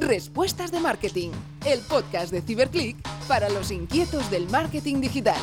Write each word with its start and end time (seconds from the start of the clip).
Respuestas 0.00 0.72
de 0.72 0.80
Marketing, 0.80 1.30
el 1.66 1.80
podcast 1.80 2.32
de 2.32 2.40
Ciberclick 2.40 2.96
para 3.28 3.50
los 3.50 3.70
inquietos 3.70 4.30
del 4.30 4.48
marketing 4.48 5.02
digital. 5.02 5.38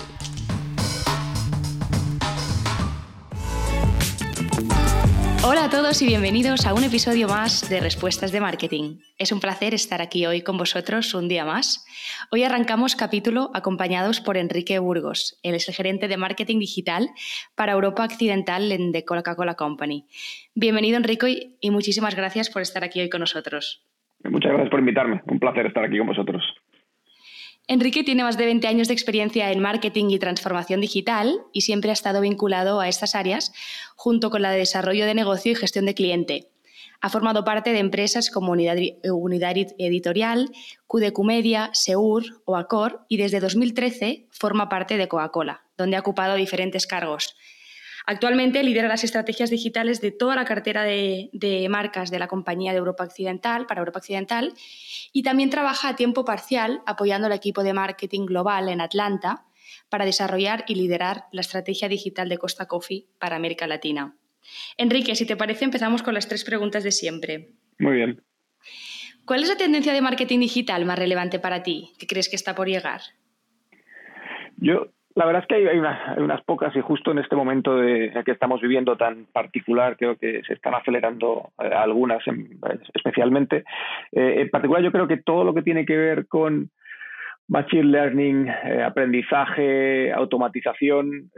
Hola 5.43 5.65
a 5.65 5.69
todos 5.69 6.01
y 6.01 6.07
bienvenidos 6.07 6.65
a 6.65 6.73
un 6.73 6.83
episodio 6.83 7.27
más 7.27 7.69
de 7.69 7.79
Respuestas 7.79 8.31
de 8.31 8.41
Marketing. 8.41 8.97
Es 9.19 9.31
un 9.31 9.39
placer 9.39 9.75
estar 9.75 10.01
aquí 10.01 10.25
hoy 10.25 10.41
con 10.41 10.57
vosotros 10.57 11.13
un 11.13 11.29
día 11.29 11.45
más. 11.45 11.85
Hoy 12.31 12.43
arrancamos 12.43 12.95
capítulo 12.95 13.51
acompañados 13.53 14.21
por 14.21 14.37
Enrique 14.37 14.79
Burgos, 14.79 15.37
el 15.43 15.61
gerente 15.61 16.07
de 16.07 16.17
marketing 16.17 16.57
digital 16.57 17.11
para 17.53 17.73
Europa 17.73 18.05
Occidental 18.05 18.71
en 18.71 18.91
The 18.91 19.05
Coca-Cola 19.05 19.53
Company. 19.53 20.07
Bienvenido 20.55 20.97
Enrique 20.97 21.57
y 21.61 21.69
muchísimas 21.69 22.15
gracias 22.15 22.49
por 22.49 22.63
estar 22.63 22.83
aquí 22.83 22.99
hoy 22.99 23.09
con 23.09 23.21
nosotros. 23.21 23.87
Muchas 24.29 24.51
gracias 24.51 24.69
por 24.69 24.79
invitarme, 24.79 25.21
un 25.25 25.39
placer 25.39 25.65
estar 25.65 25.83
aquí 25.83 25.97
con 25.97 26.07
vosotros. 26.07 26.43
Enrique 27.69 28.03
tiene 28.03 28.23
más 28.23 28.37
de 28.37 28.45
20 28.45 28.65
años 28.67 28.87
de 28.87 28.93
experiencia 28.93 29.51
en 29.51 29.59
marketing 29.59 30.05
y 30.09 30.19
transformación 30.19 30.79
digital 30.79 31.41
y 31.51 31.61
siempre 31.61 31.89
ha 31.89 31.93
estado 31.93 32.21
vinculado 32.21 32.79
a 32.79 32.87
estas 32.87 33.13
áreas 33.13 33.51
junto 33.95 34.29
con 34.29 34.41
la 34.41 34.51
de 34.51 34.59
desarrollo 34.59 35.05
de 35.05 35.13
negocio 35.13 35.51
y 35.51 35.55
gestión 35.55 35.85
de 35.85 35.93
cliente. 35.93 36.47
Ha 37.01 37.09
formado 37.09 37.43
parte 37.43 37.73
de 37.73 37.79
empresas 37.79 38.31
como 38.31 38.53
Unidad, 38.53 38.77
Editorial, 39.77 40.49
QDQ 40.87 41.23
Media, 41.25 41.69
Seur 41.73 42.23
o 42.45 42.55
Accor 42.55 43.01
y 43.09 43.17
desde 43.17 43.41
2013 43.41 44.27
forma 44.31 44.69
parte 44.69 44.97
de 44.97 45.07
Coca-Cola, 45.07 45.63
donde 45.77 45.97
ha 45.97 45.99
ocupado 45.99 46.35
diferentes 46.35 46.87
cargos, 46.87 47.35
Actualmente 48.09 48.63
lidera 48.63 48.87
las 48.87 49.03
estrategias 49.03 49.49
digitales 49.49 49.99
de 49.99 50.11
toda 50.11 50.33
la 50.37 50.45
cartera 50.45 50.83
de, 50.83 51.67
marcas 51.69 52.09
de 52.09 52.19
la 52.19 52.29
compañía 52.29 52.71
de 52.71 52.77
Europa 52.77 53.03
Occidental, 53.03 53.65
para 53.65 53.81
Europa 53.81 53.99
Occidental, 53.99 54.53
y 55.11 55.23
también 55.23 55.49
trabaja 55.49 55.89
a 55.89 55.95
tiempo 55.97 56.23
parcial 56.23 56.81
apoyando 56.85 57.27
al 57.27 57.33
equipo 57.33 57.63
de 57.63 57.73
marketing 57.73 58.25
global 58.25 58.69
en 58.69 58.79
Atlanta 58.79 59.45
para 59.89 60.05
desarrollar 60.05 60.63
y 60.69 60.75
liderar 60.75 61.25
la 61.33 61.41
estrategia 61.41 61.89
digital 61.89 62.29
de 62.29 62.37
Costa 62.37 62.65
Coffee 62.65 63.07
para 63.19 63.35
América 63.35 63.67
Latina. 63.67 64.15
Enrique, 64.77 65.13
si 65.13 65.25
te 65.25 65.35
parece, 65.35 65.65
empezamos 65.65 66.01
con 66.01 66.13
las 66.13 66.29
tres 66.29 66.45
preguntas 66.45 66.85
de 66.85 66.93
siempre. 66.93 67.49
Muy 67.77 67.97
bien. 67.97 68.23
¿Cuál 69.25 69.43
es 69.43 69.49
la 69.49 69.57
tendencia 69.57 69.91
de 69.91 69.99
marketing 69.99 70.39
digital 70.39 70.85
más 70.85 70.97
relevante 70.97 71.39
para 71.39 71.61
ti? 71.61 71.91
¿Qué 71.99 72.07
crees 72.07 72.29
que 72.29 72.37
está 72.37 72.55
por 72.55 72.69
llegar? 72.69 73.01
Yo 74.55 74.93
la 75.17 75.25
verdad 75.25 75.41
es 75.41 75.47
que 75.47 75.55
hay, 75.55 75.79
unas, 75.79 76.43
pocas 76.43 76.75
y 76.75 76.81
justo 76.81 77.09
en 77.09 77.17
este 77.17 77.35
momento 77.35 77.75
de, 77.75 78.13
que 78.23 78.31
estamos 78.31 78.61
viviendo 78.61 78.97
tan 78.97 79.25
particular 79.33 79.97
creo 79.97 80.15
que 80.15 80.43
se 80.43 80.53
están 80.53 80.75
acelerando 80.75 81.49
eh, 81.59 81.71
algunas 81.73 82.23
especialmente. 82.93 83.63
Eh, 84.11 84.41
en 84.41 84.49
particular 84.51 84.83
yo 84.83 84.91
creo 84.91 85.07
que 85.07 85.17
todo 85.17 85.43
lo 85.43 85.55
que 85.55 85.63
tiene 85.63 85.87
que 85.87 85.97
ver 85.97 86.27
con 86.27 86.69
machine 87.47 87.85
learning, 87.85 88.47
eh, 88.47 88.83
aprendizaje, 88.83 90.13
automatización, 90.13 91.31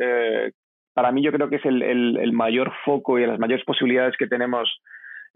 para 0.94 1.14
mí 1.14 1.24
yo 1.24 1.32
creo 1.32 1.50
que 1.50 1.56
es 1.56 1.66
el, 1.66 1.82
el, 1.82 2.34
mayor 2.34 2.74
foco 2.84 3.18
y 3.18 3.26
las 3.26 3.40
mayores 3.40 3.64
posibilidades 3.64 4.18
que 4.18 4.28
tenemos 4.28 4.68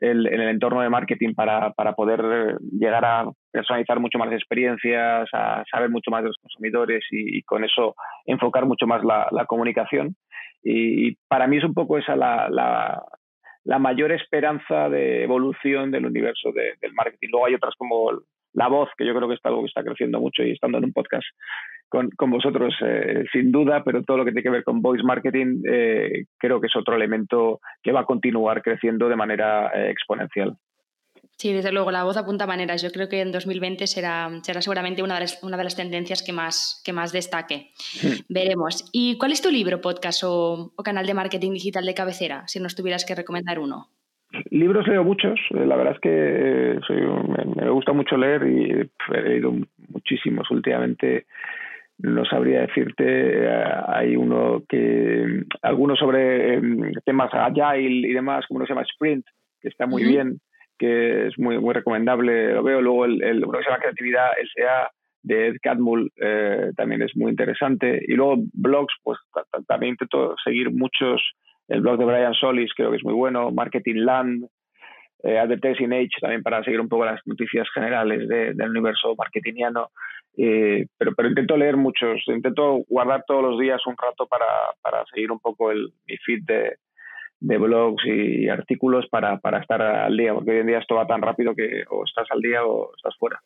el, 0.04 0.28
en 0.28 0.42
el 0.42 0.50
entorno 0.50 0.82
de 0.82 0.90
marketing 0.90 1.34
para, 1.34 1.72
para, 1.72 1.94
poder 1.94 2.58
llegar 2.72 3.06
a 3.06 3.32
personalizar 3.52 4.00
mucho 4.00 4.18
más 4.18 4.32
experiencias, 4.34 5.30
a 5.32 5.64
saber 5.72 5.90
mucho 5.90 6.12
más 6.12 6.24
de 6.24 6.28
los 6.28 6.38
consumidores 6.38 7.04
y, 7.10 7.42
con 7.44 7.64
eso 7.64 7.96
enfocar 8.26 8.66
mucho 8.66 8.86
más 8.86 9.02
la, 9.04 9.46
comunicación. 9.46 10.16
Y, 10.62 11.16
para 11.28 11.48
mí 11.48 11.58
es 11.58 11.64
un 11.64 11.74
poco 11.74 11.98
esa 11.98 12.16
la, 12.16 12.50
la, 12.50 13.02
la, 13.64 13.80
mayor 13.80 14.12
esperanza 14.12 14.90
de 14.90 15.24
evolución 15.24 15.92
del 15.92 16.06
universo 16.06 16.52
del 16.52 16.94
marketing. 16.94 17.30
Luego 17.32 17.46
hay 17.46 17.56
otras 17.56 17.76
como 17.78 18.12
la 18.54 18.68
voz, 18.68 18.90
que 18.98 19.06
yo 19.06 19.16
creo 19.16 19.30
que 19.30 19.36
es 19.36 19.42
algo 19.44 19.62
que 19.62 19.68
está 19.68 19.84
creciendo 19.84 20.20
mucho 20.20 20.44
y 20.44 20.52
estando 20.52 20.78
en 20.80 20.86
un 20.86 20.94
podcast 20.94 21.26
con, 21.94 22.10
con 22.10 22.32
vosotros, 22.32 22.74
eh, 22.84 23.24
sin 23.32 23.52
duda, 23.52 23.84
pero 23.84 24.02
todo 24.02 24.18
lo 24.18 24.26
que 24.26 24.32
tiene 24.32 24.42
que 24.42 24.50
ver 24.50 24.64
con 24.64 24.82
voice 24.82 25.04
marketing 25.04 25.62
eh, 25.70 26.26
creo 26.40 26.60
que 26.60 26.66
es 26.66 26.76
otro 26.76 26.96
elemento 26.96 27.60
que 27.84 27.92
va 27.92 28.00
a 28.00 28.06
continuar 28.06 28.64
creciendo 28.64 29.08
de 29.10 29.16
manera 29.16 29.72
eh, 29.76 29.92
exponencial. 29.92 30.58
Sí, 31.38 31.54
desde 31.54 31.72
luego, 31.72 31.92
la 31.92 32.04
voz 32.04 32.18
apunta 32.18 32.48
maneras. 32.48 32.82
Yo 32.82 32.90
creo 32.90 33.08
que 33.10 33.22
en 33.22 33.32
2020 33.32 33.86
será, 33.86 34.28
será 34.42 34.64
seguramente 34.64 35.04
una 35.04 35.16
de, 35.16 35.20
las, 35.22 35.44
una 35.44 35.56
de 35.56 35.66
las 35.66 35.76
tendencias 35.76 36.24
que 36.24 36.34
más, 36.34 36.82
que 36.84 36.94
más 36.94 37.14
destaque. 37.14 37.70
Veremos. 38.28 38.90
¿Y 38.92 39.20
cuál 39.20 39.32
es 39.32 39.44
tu 39.44 39.52
libro, 39.52 39.80
podcast 39.80 40.24
o, 40.24 40.74
o 40.76 40.84
canal 40.84 41.06
de 41.06 41.14
marketing 41.14 41.52
digital 41.52 41.86
de 41.86 41.94
cabecera, 41.94 42.44
si 42.48 42.60
nos 42.60 42.74
tuvieras 42.74 43.06
que 43.06 43.14
recomendar 43.14 43.60
uno? 43.60 43.90
Libros 44.50 44.88
leo 44.88 45.04
muchos, 45.04 45.40
eh, 45.52 45.66
la 45.66 45.76
verdad 45.76 45.94
es 45.94 46.00
que 46.00 46.10
eh, 46.12 46.80
soy, 46.88 47.02
me, 47.56 47.70
gusta 47.70 47.94
mucho 47.94 48.18
leer 48.18 48.42
y 48.48 48.72
he 49.16 49.22
leído 49.22 49.54
muchísimos 49.90 50.50
últimamente. 50.50 51.28
No 52.00 52.26
sabría 52.26 52.62
decirte, 52.62 53.46
eh, 53.46 53.64
hay 53.88 54.16
uno 54.16 54.64
que, 54.68 55.44
algunos 55.62 56.00
sobre 56.00 56.60
temas 57.06 57.30
agile 57.34 58.08
y 58.08 58.14
demás, 58.14 58.46
como 58.48 58.58
uno 58.58 58.66
se 58.66 58.74
llama 58.74 58.86
Sprint, 58.90 59.26
que 59.62 59.70
está 59.70 59.86
muy 59.86 60.04
bien, 60.04 60.40
que 60.78 61.28
es 61.28 61.38
muy, 61.38 61.60
muy 61.60 61.74
recomendable, 61.74 62.54
lo 62.54 62.64
veo. 62.64 62.82
Luego 62.82 63.06
el, 63.06 63.24
el 63.24 63.46
uno 63.46 63.58
que 63.58 63.64
se 63.64 63.70
llama 63.70 63.82
Creatividad 63.82 64.32
S.A. 64.42 64.90
de 65.22 65.48
Ed 65.48 65.56
Catmull 65.62 66.12
también 66.76 67.04
es 67.04 67.16
muy 67.16 67.32
interesante. 67.32 68.04
Y 68.08 68.14
luego 68.14 68.38
blogs, 68.54 68.94
pues 69.04 69.20
también 69.68 69.92
intento 69.92 70.36
seguir 70.44 70.72
muchos 70.72 71.22
el 71.68 71.82
blog 71.82 71.98
de 71.98 72.06
Brian 72.06 72.34
Solis 72.34 72.74
creo 72.76 72.92
que 72.92 72.98
es 72.98 73.04
muy 73.04 73.14
bueno, 73.14 73.52
Marketing 73.52 74.04
Land, 74.04 74.46
eh, 75.24 75.40
Advertising 75.40 75.94
Age 75.94 76.20
también 76.20 76.44
para 76.44 76.64
seguir 76.64 76.82
un 76.82 76.90
poco 76.90 77.06
las 77.06 77.22
noticias 77.26 77.68
generales 77.74 78.28
del 78.28 78.70
universo 78.70 79.16
marketingiano. 79.18 79.90
Eh, 80.38 80.88
pero, 80.98 81.14
pero 81.16 81.30
intento 81.30 81.56
leer 81.56 81.78
muchos, 81.78 82.24
intento 82.28 82.80
guardar 82.88 83.24
todos 83.28 83.44
los 83.44 83.60
días 83.60 83.86
un 83.86 83.96
rato 83.98 84.26
para, 84.26 84.46
para 84.82 85.06
seguir 85.06 85.32
un 85.32 85.40
poco 85.40 85.72
el, 85.72 85.94
mi 86.08 86.18
feed 86.18 86.44
de, 86.46 86.78
de 87.40 87.58
blogs 87.58 88.04
y 88.06 88.48
artículos 88.50 89.06
para, 89.10 89.38
para 89.40 89.60
estar 89.60 89.82
al 89.82 90.16
día, 90.16 90.34
porque 90.34 90.52
hoy 90.52 90.60
en 90.60 90.68
día 90.68 90.80
esto 90.80 90.96
va 90.96 91.06
tan 91.06 91.22
rápido 91.22 91.54
que 91.54 91.84
o 91.90 92.04
estás 92.06 92.28
al 92.32 92.40
día 92.40 92.66
o 92.66 92.96
estás 92.96 93.16
fuera. 93.18 93.42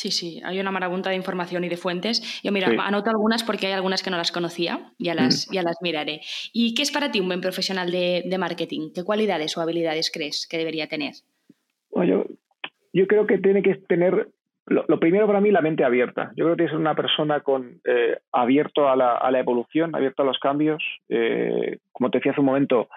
Sí, 0.00 0.10
sí, 0.10 0.40
hay 0.46 0.58
una 0.58 0.70
marabunta 0.70 1.10
de 1.10 1.16
información 1.16 1.62
y 1.62 1.68
de 1.68 1.76
fuentes. 1.76 2.40
Yo, 2.42 2.52
mira, 2.52 2.68
anoto 2.86 3.10
algunas 3.10 3.44
porque 3.44 3.66
hay 3.66 3.74
algunas 3.74 4.02
que 4.02 4.08
no 4.08 4.16
las 4.16 4.32
conocía, 4.32 4.94
ya 4.98 5.14
las, 5.14 5.46
ya 5.50 5.62
las 5.62 5.76
miraré. 5.82 6.22
¿Y 6.54 6.72
qué 6.72 6.80
es 6.80 6.90
para 6.90 7.10
ti 7.10 7.20
un 7.20 7.26
buen 7.26 7.42
profesional 7.42 7.90
de, 7.90 8.36
marketing? 8.38 8.92
¿Qué 8.94 9.04
cualidades 9.04 9.58
o 9.58 9.60
habilidades 9.60 10.10
crees 10.10 10.46
que 10.48 10.56
debería 10.56 10.86
tener? 10.86 11.12
Bueno, 11.90 12.24
yo, 12.94 13.06
creo 13.06 13.26
que 13.26 13.36
tiene 13.36 13.62
que 13.62 13.74
tener, 13.74 14.30
lo, 14.70 15.00
primero 15.00 15.26
para 15.26 15.40
mí, 15.40 15.50
la 15.50 15.62
mente 15.62 15.84
abierta. 15.84 16.30
Yo 16.36 16.44
creo 16.44 16.50
que 16.50 16.58
tiene 16.58 16.68
que 16.68 16.76
ser 16.76 16.80
una 16.80 16.94
persona 16.94 17.40
con, 17.40 17.80
eh, 17.84 18.18
abierto 18.32 18.88
a 18.88 18.94
la, 18.94 19.16
a 19.16 19.30
la, 19.30 19.40
evolución, 19.40 19.94
abierto 19.96 20.22
a 20.22 20.26
los 20.26 20.38
cambios. 20.38 20.82
Eh, 21.08 21.78
como 21.90 22.10
te 22.10 22.18
decía 22.18 22.32
hace 22.32 22.40
un 22.40 22.46
momento, 22.46 22.88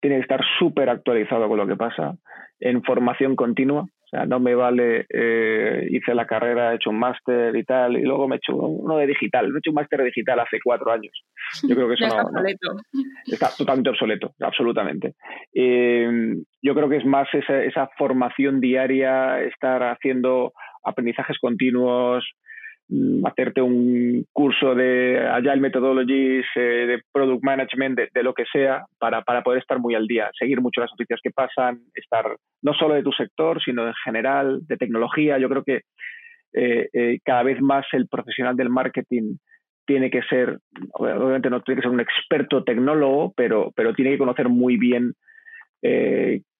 tiene 0.00 0.16
que 0.16 0.22
estar 0.22 0.40
súper 0.58 0.88
actualizado 0.88 1.48
con 1.48 1.58
lo 1.58 1.66
que 1.66 1.74
pasa, 1.74 2.14
en 2.60 2.82
formación 2.84 3.34
continua. 3.34 3.82
O 3.82 4.08
sea, 4.08 4.24
no 4.24 4.38
me 4.38 4.54
vale, 4.54 5.04
eh, 5.12 5.88
hice 5.90 6.14
la 6.14 6.26
carrera, 6.26 6.70
he 6.70 6.76
hecho 6.76 6.90
un 6.90 6.98
máster 7.00 7.56
y 7.56 7.64
tal, 7.64 7.96
y 7.96 8.02
luego 8.02 8.28
me 8.28 8.36
he 8.36 8.38
hecho 8.38 8.54
uno 8.54 8.96
de 8.96 9.08
digital. 9.08 9.48
Me 9.48 9.56
he 9.56 9.58
hecho 9.58 9.70
un 9.70 9.74
máster 9.74 10.04
digital 10.04 10.38
hace 10.38 10.58
cuatro 10.62 10.92
años. 10.92 11.12
Yo 11.68 11.74
creo 11.74 11.88
que 11.88 11.94
eso 11.94 12.06
está, 12.06 12.22
no, 12.22 12.40
está 13.26 13.48
totalmente 13.58 13.90
obsoleto, 13.90 14.32
absolutamente. 14.38 15.14
Eh, 15.52 16.36
yo 16.62 16.74
creo 16.76 16.88
que 16.88 16.98
es 16.98 17.04
más 17.04 17.26
esa, 17.34 17.64
esa 17.64 17.90
formación 17.98 18.60
diaria, 18.60 19.40
estar 19.42 19.82
haciendo 19.82 20.52
aprendizajes 20.86 21.38
continuos, 21.38 22.24
Mm, 22.88 23.26
hacerte 23.26 23.60
un 23.60 24.24
curso 24.32 24.76
de 24.76 25.18
Agile 25.18 25.56
Methodologies, 25.56 26.46
eh, 26.54 26.86
de 26.86 27.02
Product 27.10 27.42
Management, 27.42 27.98
de, 28.14 28.22
lo 28.22 28.32
que 28.32 28.44
sea, 28.52 28.84
para, 28.98 29.22
para, 29.22 29.42
poder 29.42 29.60
estar 29.60 29.80
muy 29.80 29.96
al 29.96 30.06
día, 30.06 30.30
seguir 30.38 30.60
mucho 30.60 30.80
las 30.80 30.90
noticias 30.92 31.18
que 31.20 31.32
pasan, 31.32 31.80
estar 31.94 32.36
no 32.62 32.74
solo 32.74 32.94
de 32.94 33.02
tu 33.02 33.10
sector, 33.10 33.60
sino 33.60 33.88
en 33.88 33.94
general, 34.04 34.60
de 34.68 34.76
tecnología. 34.76 35.36
Yo 35.38 35.48
creo 35.48 35.64
que 35.64 35.80
eh, 36.52 36.88
eh, 36.92 37.18
cada 37.24 37.42
vez 37.42 37.60
más 37.60 37.86
el 37.92 38.06
profesional 38.06 38.56
del 38.56 38.70
marketing 38.70 39.36
tiene 39.84 40.08
que 40.08 40.22
ser, 40.22 40.58
obviamente 40.92 41.50
no 41.50 41.62
tiene 41.62 41.80
que 41.80 41.88
ser 41.88 41.94
un 41.94 42.00
experto 42.00 42.62
tecnólogo, 42.62 43.32
pero, 43.36 43.72
pero 43.74 43.94
tiene 43.94 44.12
que 44.12 44.18
conocer 44.18 44.48
muy 44.48 44.76
bien 44.76 45.12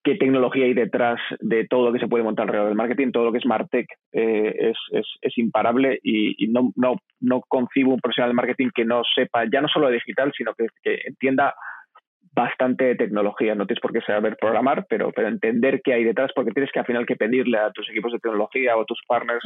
qué 0.06 0.14
tecnología 0.14 0.66
hay 0.66 0.72
detrás 0.72 1.18
de 1.40 1.66
todo 1.66 1.86
lo 1.86 1.92
que 1.92 1.98
se 1.98 2.06
puede 2.06 2.22
montar 2.22 2.44
alrededor 2.44 2.68
del 2.68 2.76
marketing, 2.76 3.10
todo 3.10 3.24
lo 3.24 3.32
que 3.32 3.38
es 3.38 3.46
Martech 3.46 3.88
eh, 4.12 4.70
es, 4.92 5.04
es, 5.20 5.36
imparable 5.36 5.98
y, 6.00 6.46
no, 6.46 6.70
no, 6.76 6.94
no, 7.18 7.40
concibo 7.48 7.92
un 7.92 7.98
profesional 7.98 8.30
de 8.30 8.36
marketing 8.36 8.68
que 8.72 8.84
no 8.84 9.02
sepa 9.16 9.42
ya 9.52 9.60
no 9.60 9.66
solo 9.66 9.88
de 9.88 9.94
digital, 9.94 10.32
sino 10.36 10.54
que, 10.54 10.68
que, 10.80 11.00
entienda 11.06 11.56
bastante 12.32 12.84
de 12.84 12.94
tecnología. 12.94 13.56
No 13.56 13.66
tienes 13.66 13.80
por 13.80 13.92
qué 13.92 14.00
saber 14.02 14.36
programar, 14.40 14.86
pero, 14.88 15.10
pero 15.10 15.26
entender 15.26 15.80
qué 15.82 15.94
hay 15.94 16.04
detrás, 16.04 16.30
porque 16.36 16.52
tienes 16.52 16.70
que 16.70 16.78
al 16.78 16.86
final 16.86 17.04
que 17.04 17.16
pedirle 17.16 17.58
a 17.58 17.72
tus 17.72 17.90
equipos 17.90 18.12
de 18.12 18.20
tecnología 18.20 18.76
o 18.76 18.82
a 18.82 18.86
tus 18.86 19.00
partners 19.08 19.42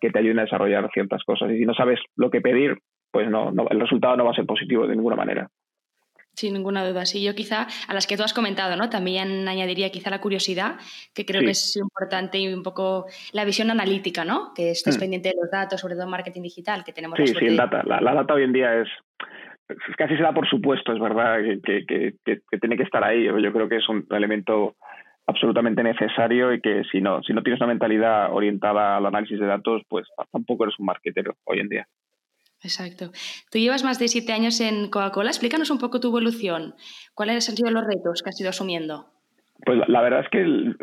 que 0.00 0.10
te 0.10 0.18
ayuden 0.20 0.38
a 0.38 0.44
desarrollar 0.44 0.88
ciertas 0.92 1.24
cosas. 1.24 1.50
Y 1.50 1.58
si 1.58 1.64
no 1.64 1.74
sabes 1.74 1.98
lo 2.14 2.30
que 2.30 2.40
pedir, 2.40 2.78
pues 3.10 3.28
no, 3.28 3.50
no, 3.50 3.66
el 3.68 3.80
resultado 3.80 4.16
no 4.16 4.24
va 4.26 4.30
a 4.30 4.34
ser 4.34 4.46
positivo 4.46 4.86
de 4.86 4.94
ninguna 4.94 5.16
manera. 5.16 5.48
Sin 6.34 6.54
ninguna 6.54 6.86
duda, 6.86 7.06
sí. 7.06 7.22
Yo 7.22 7.34
quizá 7.34 7.66
a 7.86 7.94
las 7.94 8.06
que 8.06 8.16
tú 8.16 8.22
has 8.22 8.34
comentado, 8.34 8.76
¿no? 8.76 8.90
También 8.90 9.46
añadiría 9.46 9.90
quizá 9.90 10.10
la 10.10 10.20
curiosidad, 10.20 10.76
que 11.14 11.24
creo 11.24 11.42
que 11.42 11.50
es 11.50 11.76
importante 11.76 12.38
y 12.38 12.52
un 12.52 12.62
poco 12.62 13.06
la 13.32 13.44
visión 13.44 13.70
analítica, 13.70 14.24
¿no? 14.24 14.52
Que 14.54 14.70
estés 14.70 14.96
mm. 14.96 15.00
pendiente 15.00 15.28
de 15.28 15.36
los 15.40 15.50
datos, 15.50 15.80
sobre 15.80 15.94
todo 15.94 16.06
marketing 16.08 16.42
digital, 16.42 16.84
que 16.84 16.92
tenemos. 16.92 17.18
Sí, 17.18 17.28
sí, 17.28 17.46
el 17.46 17.56
data. 17.56 17.82
La, 17.84 18.00
data 18.00 18.34
hoy 18.34 18.42
en 18.42 18.52
día 18.52 18.80
es 18.80 18.88
casi 19.96 20.16
se 20.16 20.22
da 20.22 20.32
por 20.32 20.48
supuesto, 20.48 20.92
es 20.92 21.00
verdad, 21.00 21.38
que, 21.62 21.86
que, 21.86 22.14
que, 22.24 22.58
tiene 22.58 22.76
que 22.76 22.82
estar 22.82 23.02
ahí. 23.02 23.24
Yo 23.24 23.52
creo 23.52 23.68
que 23.68 23.76
es 23.76 23.88
un 23.88 24.06
elemento 24.10 24.76
absolutamente 25.26 25.82
necesario 25.82 26.52
y 26.52 26.60
que 26.60 26.82
si 26.90 27.00
no, 27.00 27.22
si 27.22 27.32
no 27.32 27.42
tienes 27.42 27.60
una 27.60 27.68
mentalidad 27.68 28.32
orientada 28.32 28.96
al 28.96 29.06
análisis 29.06 29.38
de 29.38 29.46
datos, 29.46 29.82
pues 29.88 30.06
tampoco 30.30 30.64
eres 30.64 30.78
un 30.78 30.86
marketero 30.86 31.34
hoy 31.44 31.60
en 31.60 31.68
día. 31.68 31.86
Exacto. 32.64 33.10
Tú 33.50 33.58
llevas 33.58 33.84
más 33.84 33.98
de 33.98 34.08
siete 34.08 34.32
años 34.32 34.60
en 34.60 34.88
Coca-Cola. 34.88 35.28
Explícanos 35.28 35.70
un 35.70 35.78
poco 35.78 36.00
tu 36.00 36.08
evolución. 36.08 36.74
¿Cuáles 37.14 37.48
han 37.48 37.56
sido 37.56 37.70
los 37.70 37.84
retos 37.84 38.22
que 38.22 38.30
has 38.30 38.40
ido 38.40 38.48
asumiendo? 38.48 39.06
Pues 39.64 39.78
la 39.86 40.02
verdad 40.02 40.20
es 40.20 40.28
que 40.30 40.74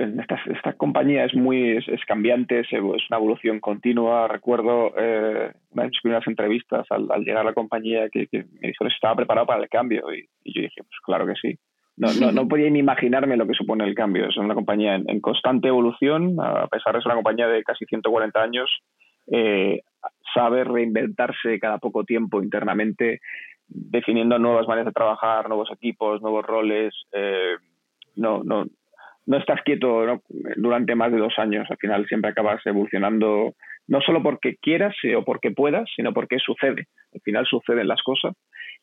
esta, 0.54 0.74
compañía 0.74 1.25
es 1.25 1.36
muy 1.36 1.78
es, 1.78 2.06
cambiante, 2.07 2.62
es, 2.62 2.72
una 2.72 3.18
evolución 3.18 3.60
continua. 3.60 4.28
Recuerdo 4.28 4.94
eh, 4.98 5.51
una 5.72 5.83
de 5.83 5.89
mis 5.89 6.01
primeras 6.01 6.25
entrevistas 6.28 6.86
al, 6.89 7.07
llegar 7.24 7.42
a 7.42 7.50
la 7.50 7.54
compañía 7.54 8.10
que, 8.10 8.28
me 8.31 8.69
dijo 8.69 8.86
que 8.86 8.94
estaba 8.94 9.16
preparado 9.16 9.45
para 9.45 9.62
el 9.62 9.69
cambio 9.69 10.06
y, 10.13 10.28
yo 10.45 10.62
dije, 10.62 10.81
pues 10.83 11.00
claro 11.04 11.28
que 11.28 11.36
sí. 11.36 11.57
No, 11.98 12.07
no, 12.13 12.31
no, 12.31 12.48
podía 12.48 12.69
ni 12.69 12.80
imaginarme 12.80 13.38
lo 13.38 13.45
que 13.45 13.54
supone 13.54 13.83
el 13.83 13.94
cambio. 13.94 14.30
Es 14.30 14.38
una 14.38 14.56
compañía 14.56 14.95
en, 14.95 15.19
constante 15.19 15.68
evolución, 15.68 16.38
a 16.39 16.68
pesar 16.68 16.95
de 16.95 17.01
ser 17.01 17.07
una 17.07 17.22
compañía 17.22 17.48
de 17.48 17.63
casi 17.63 17.86
140 17.86 18.42
años, 18.42 18.69
eh, 19.31 19.81
sabe 20.33 20.63
reinventarse 20.63 21.60
cada 21.60 21.78
poco 21.78 22.04
tiempo 22.04 22.42
internamente, 22.42 23.22
definiendo 23.68 24.38
nuevas 24.39 24.68
maneras 24.68 24.88
de 24.88 24.94
trabajar, 24.94 25.48
nuevos 25.48 25.69
equipos, 25.72 26.22
nuevos 26.22 26.45
roles. 26.45 26.94
Eh, 27.12 27.56
no, 28.16 28.44
no, 28.44 28.66
no 29.25 29.38
estás 29.38 29.62
quieto 29.63 30.22
durante 30.57 30.95
más 30.95 31.12
de 31.12 31.18
dos 31.19 31.33
años. 31.38 31.68
Al 31.69 31.78
final 31.78 32.06
siempre 32.07 32.31
acabas 32.31 32.66
evolucionando, 32.66 33.56
no 33.88 34.01
solo 34.01 34.22
porque 34.24 34.56
quieras 34.62 34.95
eh, 35.04 35.16
o 35.16 35.24
porque 35.24 35.51
puedas, 35.51 35.89
sino 35.95 36.13
porque 36.13 36.39
sucede. 36.39 36.86
Al 37.13 37.22
final 37.22 37.45
suceden 37.45 37.88
las 37.88 38.01
cosas 38.04 38.33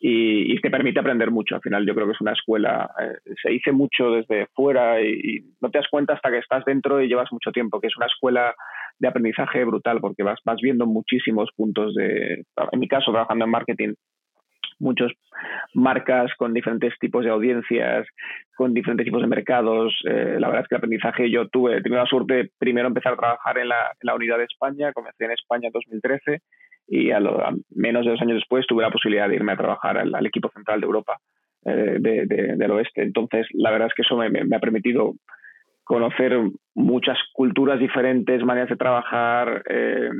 y, 0.00 0.60
te 0.60 0.70
permite 0.70 1.00
aprender 1.00 1.30
mucho. 1.30 1.54
Al 1.54 1.62
final 1.62 1.86
yo 1.86 1.94
creo 1.94 2.06
que 2.06 2.12
es 2.12 2.20
una 2.20 2.32
escuela, 2.32 2.90
eh, 3.00 3.34
se 3.42 3.50
dice 3.50 3.72
mucho 3.72 4.10
desde 4.10 4.46
fuera 4.54 5.00
y, 5.00 5.40
no 5.60 5.70
te 5.70 5.78
das 5.78 5.88
cuenta 5.90 6.14
hasta 6.14 6.30
que 6.30 6.38
estás 6.38 6.64
dentro 6.64 7.00
y 7.00 7.08
llevas 7.08 7.32
mucho 7.32 7.52
tiempo, 7.52 7.80
que 7.80 7.88
es 7.88 7.96
una 7.96 8.06
escuela 8.06 8.54
de 8.98 9.08
aprendizaje 9.08 9.64
brutal 9.64 10.00
porque 10.00 10.22
vas, 10.22 10.40
vas 10.44 10.60
viendo 10.60 10.86
muchísimos 10.86 11.50
puntos 11.56 11.94
de, 11.94 12.44
en 12.72 12.80
mi 12.80 12.88
caso 12.88 13.12
trabajando 13.12 13.44
en 13.44 13.50
marketing, 13.50 13.94
muchas 14.78 15.12
marcas 15.74 16.32
con 16.36 16.54
diferentes 16.54 16.94
tipos 16.98 17.24
de 17.24 17.30
audiencias, 17.30 18.06
con 18.56 18.74
diferentes 18.74 19.04
tipos 19.04 19.22
de 19.22 19.28
mercados. 19.28 19.94
Eh, 20.08 20.36
la 20.38 20.48
verdad 20.48 20.62
es 20.62 20.68
que 20.68 20.74
el 20.74 20.78
aprendizaje 20.78 21.30
yo 21.30 21.48
tuve, 21.48 21.82
tuve 21.82 21.96
la 21.96 22.06
suerte 22.06 22.34
de 22.34 22.50
primero 22.58 22.88
empezar 22.88 23.12
a 23.12 23.16
trabajar 23.16 23.58
en 23.58 23.68
la, 23.68 23.92
en 24.00 24.06
la 24.06 24.14
unidad 24.14 24.38
de 24.38 24.44
España, 24.44 24.92
comencé 24.92 25.24
en 25.24 25.32
España 25.32 25.66
en 25.68 25.72
2013 25.72 26.42
y 26.88 27.10
a, 27.10 27.20
menos 27.74 28.04
de 28.04 28.12
dos 28.12 28.22
años 28.22 28.36
después 28.36 28.66
tuve 28.66 28.82
la 28.82 28.90
posibilidad 28.90 29.28
de 29.28 29.36
irme 29.36 29.52
a 29.52 29.56
trabajar 29.56 29.98
al, 29.98 30.26
equipo 30.26 30.50
central 30.54 30.80
de 30.80 30.86
Europa 30.86 31.18
eh, 31.64 31.96
de, 32.00 32.26
del 32.56 32.70
oeste. 32.70 33.02
Entonces, 33.02 33.46
la 33.52 33.70
verdad 33.70 33.88
es 33.88 33.94
que 33.94 34.02
eso 34.02 34.16
me, 34.16 34.30
me, 34.30 34.56
ha 34.56 34.60
permitido 34.60 35.14
conocer 35.84 36.38
muchas 36.74 37.18
culturas 37.32 37.78
diferentes, 37.78 38.42
maneras 38.44 38.68
de 38.70 38.76
trabajar, 38.76 39.62
eh, 39.68 40.10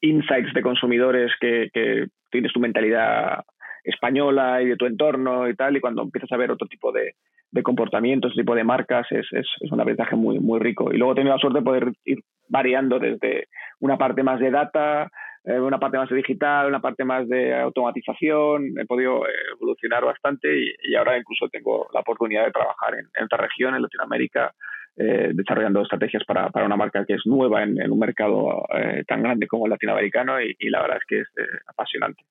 insights 0.00 0.52
de 0.54 0.62
consumidores 0.62 1.32
que, 1.40 1.70
que, 1.72 2.06
tienes 2.30 2.52
tu 2.52 2.60
mentalidad 2.60 3.44
española 3.82 4.62
y 4.62 4.66
de 4.66 4.76
tu 4.76 4.86
entorno 4.86 5.48
y 5.48 5.56
tal, 5.56 5.76
y 5.76 5.80
cuando 5.80 6.02
empiezas 6.02 6.30
a 6.30 6.36
ver 6.36 6.52
otro 6.52 6.68
tipo 6.68 6.92
de, 6.92 7.14
de 7.50 7.62
comportamientos, 7.62 8.34
tipo 8.34 8.54
de 8.54 8.64
marcas, 8.64 9.06
es, 9.10 9.26
es, 9.32 9.46
un 9.72 9.80
aprendizaje 9.80 10.16
muy, 10.16 10.38
muy 10.38 10.60
rico. 10.60 10.92
Y 10.92 10.96
luego 10.96 11.12
he 11.12 11.16
tenido 11.16 11.34
la 11.34 11.40
suerte 11.40 11.58
de 11.58 11.64
poder 11.64 11.92
ir 12.04 12.20
variando 12.48 12.98
desde 12.98 13.48
una 13.80 13.98
parte 13.98 14.22
más 14.22 14.38
de 14.38 14.50
data, 14.50 15.10
eh, 15.44 15.58
una 15.58 15.78
parte 15.78 15.96
más 15.96 16.08
de 16.08 16.16
digital, 16.16 16.68
una 16.68 16.80
parte 16.80 17.04
más 17.04 17.28
de 17.28 17.54
automatización. 17.54 18.78
He 18.78 18.86
podido 18.86 19.26
eh, 19.26 19.30
evolucionar 19.54 20.04
bastante 20.04 20.48
y, 20.82 20.94
ahora 20.94 21.18
incluso 21.18 21.48
tengo 21.48 21.88
la 21.92 22.00
oportunidad 22.00 22.44
de 22.44 22.52
trabajar 22.52 22.94
en, 22.94 23.24
otra 23.24 23.38
región, 23.38 23.74
en 23.74 23.82
Latinoamérica, 23.82 24.52
eh, 24.96 25.30
desarrollando 25.32 25.82
estrategias 25.82 26.24
para, 26.24 26.50
para, 26.50 26.66
una 26.66 26.76
marca 26.76 27.04
que 27.04 27.14
es 27.14 27.22
nueva 27.24 27.62
en, 27.62 27.90
un 27.90 27.98
mercado 27.98 28.64
tan 29.06 29.22
grande 29.22 29.46
como 29.46 29.66
el 29.66 29.70
latinoamericano 29.70 30.40
y, 30.40 30.54
la 30.68 30.82
verdad 30.82 30.98
es 30.98 31.04
que 31.06 31.20
es 31.20 31.28
apasionante. 31.66 32.22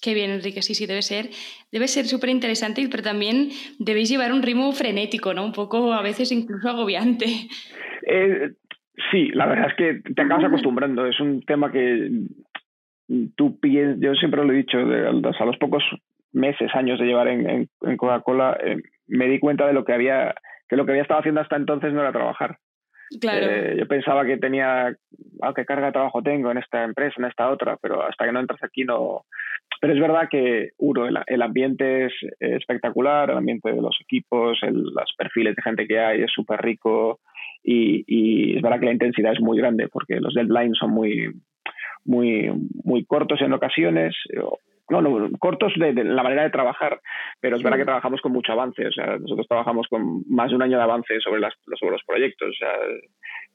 Qué 0.00 0.14
bien, 0.14 0.30
Enrique, 0.30 0.62
sí, 0.62 0.74
sí, 0.74 0.86
debe 0.86 1.02
ser. 1.02 1.30
Debe 1.72 1.88
ser 1.88 2.06
súper 2.06 2.30
interesante, 2.30 2.86
pero 2.88 3.02
también 3.02 3.50
debéis 3.80 4.08
llevar 4.08 4.32
un 4.32 4.42
ritmo 4.42 4.70
frenético, 4.72 5.34
¿no? 5.34 5.44
Un 5.44 5.52
poco 5.52 5.92
a 5.92 6.02
veces 6.02 6.30
incluso 6.30 6.68
agobiante. 6.68 7.26
Sí, 9.10 9.28
la 9.28 9.46
verdad 9.46 9.68
es 9.70 9.76
que 9.76 10.12
te 10.12 10.22
acabas 10.22 10.44
acostumbrando. 10.44 11.06
Es 11.06 11.18
un 11.20 11.42
tema 11.42 11.70
que 11.70 12.10
tú 13.36 13.58
piensas, 13.58 14.00
yo 14.00 14.14
siempre 14.14 14.44
lo 14.44 14.52
he 14.52 14.56
dicho, 14.56 14.78
a 14.78 15.44
los 15.44 15.56
pocos 15.58 15.82
meses, 16.32 16.70
años 16.74 16.98
de 16.98 17.06
llevar 17.06 17.28
en, 17.28 17.68
Coca-Cola, 17.96 18.58
eh, 18.62 18.82
me 19.06 19.26
di 19.28 19.38
cuenta 19.38 19.66
de 19.66 19.72
lo 19.72 19.84
que 19.84 19.94
había, 19.94 20.34
que 20.68 20.76
lo 20.76 20.84
que 20.84 20.92
había 20.92 21.02
estado 21.02 21.20
haciendo 21.20 21.40
hasta 21.40 21.56
entonces 21.56 21.92
no 21.92 22.00
era 22.00 22.12
trabajar. 22.12 22.58
Claro. 23.20 23.46
Eh, 23.46 23.76
yo 23.78 23.86
pensaba 23.86 24.26
que 24.26 24.36
tenía, 24.36 24.94
ah, 25.42 25.52
qué 25.54 25.64
carga 25.64 25.86
de 25.86 25.92
trabajo 25.92 26.22
tengo 26.22 26.50
en 26.50 26.58
esta 26.58 26.84
empresa, 26.84 27.14
en 27.18 27.24
esta 27.24 27.48
otra, 27.50 27.78
pero 27.80 28.06
hasta 28.06 28.26
que 28.26 28.32
no 28.32 28.40
entras 28.40 28.62
aquí 28.62 28.84
no. 28.84 29.24
Pero 29.80 29.94
es 29.94 30.00
verdad 30.00 30.28
que, 30.30 30.70
uno, 30.78 31.06
el, 31.06 31.42
ambiente 31.42 32.06
es 32.06 32.12
espectacular, 32.40 33.30
el 33.30 33.38
ambiente 33.38 33.72
de 33.72 33.80
los 33.80 33.96
equipos, 34.02 34.58
el, 34.62 34.74
los 34.74 35.14
perfiles 35.16 35.56
de 35.56 35.62
gente 35.62 35.86
que 35.86 35.98
hay 35.98 36.22
es 36.22 36.32
súper 36.32 36.60
rico, 36.60 37.20
y, 37.62 38.56
es 38.56 38.62
verdad 38.62 38.80
que 38.80 38.86
la 38.86 38.92
intensidad 38.92 39.32
es 39.32 39.40
muy 39.40 39.58
grande 39.58 39.88
porque 39.88 40.20
los 40.20 40.34
deadlines 40.34 40.78
son 40.78 40.90
muy, 40.90 41.32
muy, 42.04 42.50
muy 42.84 43.04
cortos 43.04 43.40
en 43.42 43.52
ocasiones. 43.52 44.14
No, 44.90 45.02
no, 45.02 45.28
cortos 45.38 45.72
de, 45.76 45.92
la 45.92 46.22
manera 46.22 46.44
de 46.44 46.50
trabajar, 46.50 47.00
pero 47.40 47.56
es 47.56 47.62
verdad 47.62 47.78
que 47.78 47.84
trabajamos 47.84 48.20
con 48.22 48.32
mucho 48.32 48.52
avance. 48.52 48.86
O 48.86 48.92
sea, 48.92 49.18
nosotros 49.18 49.46
trabajamos 49.46 49.86
con 49.88 50.22
más 50.28 50.48
de 50.48 50.56
un 50.56 50.62
año 50.62 50.78
de 50.78 50.82
avance 50.82 51.20
sobre, 51.20 51.40
las, 51.40 51.52
sobre 51.78 51.92
los 51.92 52.02
proyectos. 52.06 52.48
O 52.48 52.58
sea, 52.58 52.72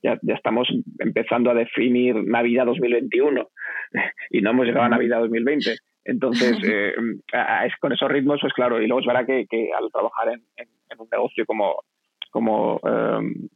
ya, 0.04 0.20
ya, 0.22 0.36
estamos 0.36 0.68
empezando 1.00 1.50
a 1.50 1.56
definir 1.56 2.16
Navidad 2.16 2.66
2021 2.66 3.48
y 4.30 4.42
no 4.42 4.52
hemos 4.52 4.66
llegado 4.66 4.86
a 4.86 4.90
Navidad 4.90 5.22
2020. 5.22 5.76
Entonces, 6.06 6.58
eh, 6.64 6.94
es, 7.66 7.74
con 7.80 7.94
esos 7.94 8.12
ritmos, 8.12 8.40
pues 8.42 8.54
claro, 8.54 8.82
y 8.82 8.88
luego 8.88 9.02
es 9.02 9.08
verdad 9.08 9.26
que, 9.26 9.46
que 9.50 9.70
al 9.74 9.92
trabajar 9.92 10.30
en, 10.30 10.44
en, 10.58 11.00
un 11.00 11.08
negocio 11.12 11.46
como, 11.48 11.84
como 12.30 12.80
eh, 12.86 13.50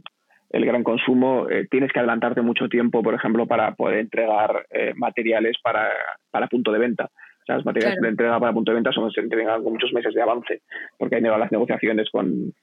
el 0.50 0.66
gran 0.66 0.84
consumo, 0.84 1.48
eh, 1.50 1.68
tienes 1.70 1.92
que 1.92 2.00
adelantarte 2.00 2.42
mucho 2.42 2.70
tiempo, 2.70 3.04
por 3.04 3.14
ejemplo, 3.14 3.46
para 3.46 3.76
poder 3.76 4.00
entregar 4.00 4.66
eh, 4.69 4.94
materiales 4.96 5.57
para, 5.62 5.90
para, 6.31 6.48
punto 6.48 6.72
de 6.72 6.80
venta. 6.80 7.10
Las 7.47 7.66
materiales 7.66 8.01
de 8.01 8.09
entrega 8.09 8.39
para 8.39 8.54
punto 8.54 8.71
de 8.71 8.75
venta 8.75 8.92
son 8.92 9.11
se 9.11 9.21
entregan 9.21 9.63
con 9.63 9.73
muchos 9.73 9.94
meses 9.94 10.13
de 10.13 10.21
avance, 10.21 10.61
porque 10.97 11.16
hay 11.16 11.21
las 11.21 11.51
negociaciones 11.51 12.09
con, 12.11 12.54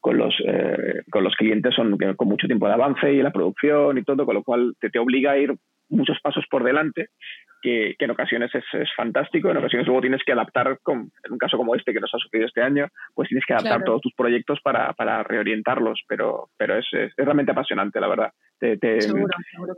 con 0.00 0.18
los, 0.18 0.34
eh, 0.44 1.02
con 1.10 1.22
los 1.22 1.34
clientes 1.36 1.74
son 1.74 1.96
con 2.16 2.28
mucho 2.28 2.46
tiempo 2.46 2.66
de 2.66 2.74
avance 2.74 3.12
y 3.12 3.22
la 3.22 3.32
producción 3.32 3.98
y 3.98 4.02
todo, 4.02 4.26
con 4.26 4.34
lo 4.34 4.42
cual 4.42 4.74
te, 4.80 4.90
te 4.90 4.98
obliga 4.98 5.32
a 5.32 5.38
ir 5.38 5.54
muchos 5.88 6.18
pasos 6.22 6.44
por 6.50 6.64
delante 6.64 7.08
que, 7.62 7.94
en 7.98 8.10
ocasiones 8.10 8.50
es, 8.54 8.64
fantástico, 8.96 9.50
en 9.50 9.56
ocasiones 9.56 9.86
luego 9.86 10.02
tienes 10.02 10.22
que 10.24 10.32
adaptar, 10.32 10.78
en 10.86 11.32
un 11.32 11.38
caso 11.38 11.56
como 11.56 11.74
este 11.74 11.92
que 11.92 12.00
nos 12.00 12.12
ha 12.14 12.18
sucedido 12.18 12.46
este 12.46 12.62
año, 12.62 12.88
pues 13.14 13.28
tienes 13.28 13.46
que 13.46 13.54
adaptar 13.54 13.84
todos 13.84 14.00
tus 14.02 14.12
proyectos 14.14 14.60
para, 14.62 14.92
para 14.92 15.22
reorientarlos, 15.22 16.02
pero, 16.08 16.48
pero 16.58 16.76
es, 16.76 16.86
es, 16.92 17.12
realmente 17.16 17.52
apasionante, 17.52 18.00
la 18.00 18.08
verdad. 18.08 18.30
Te, 18.58 18.76
te, 18.76 18.98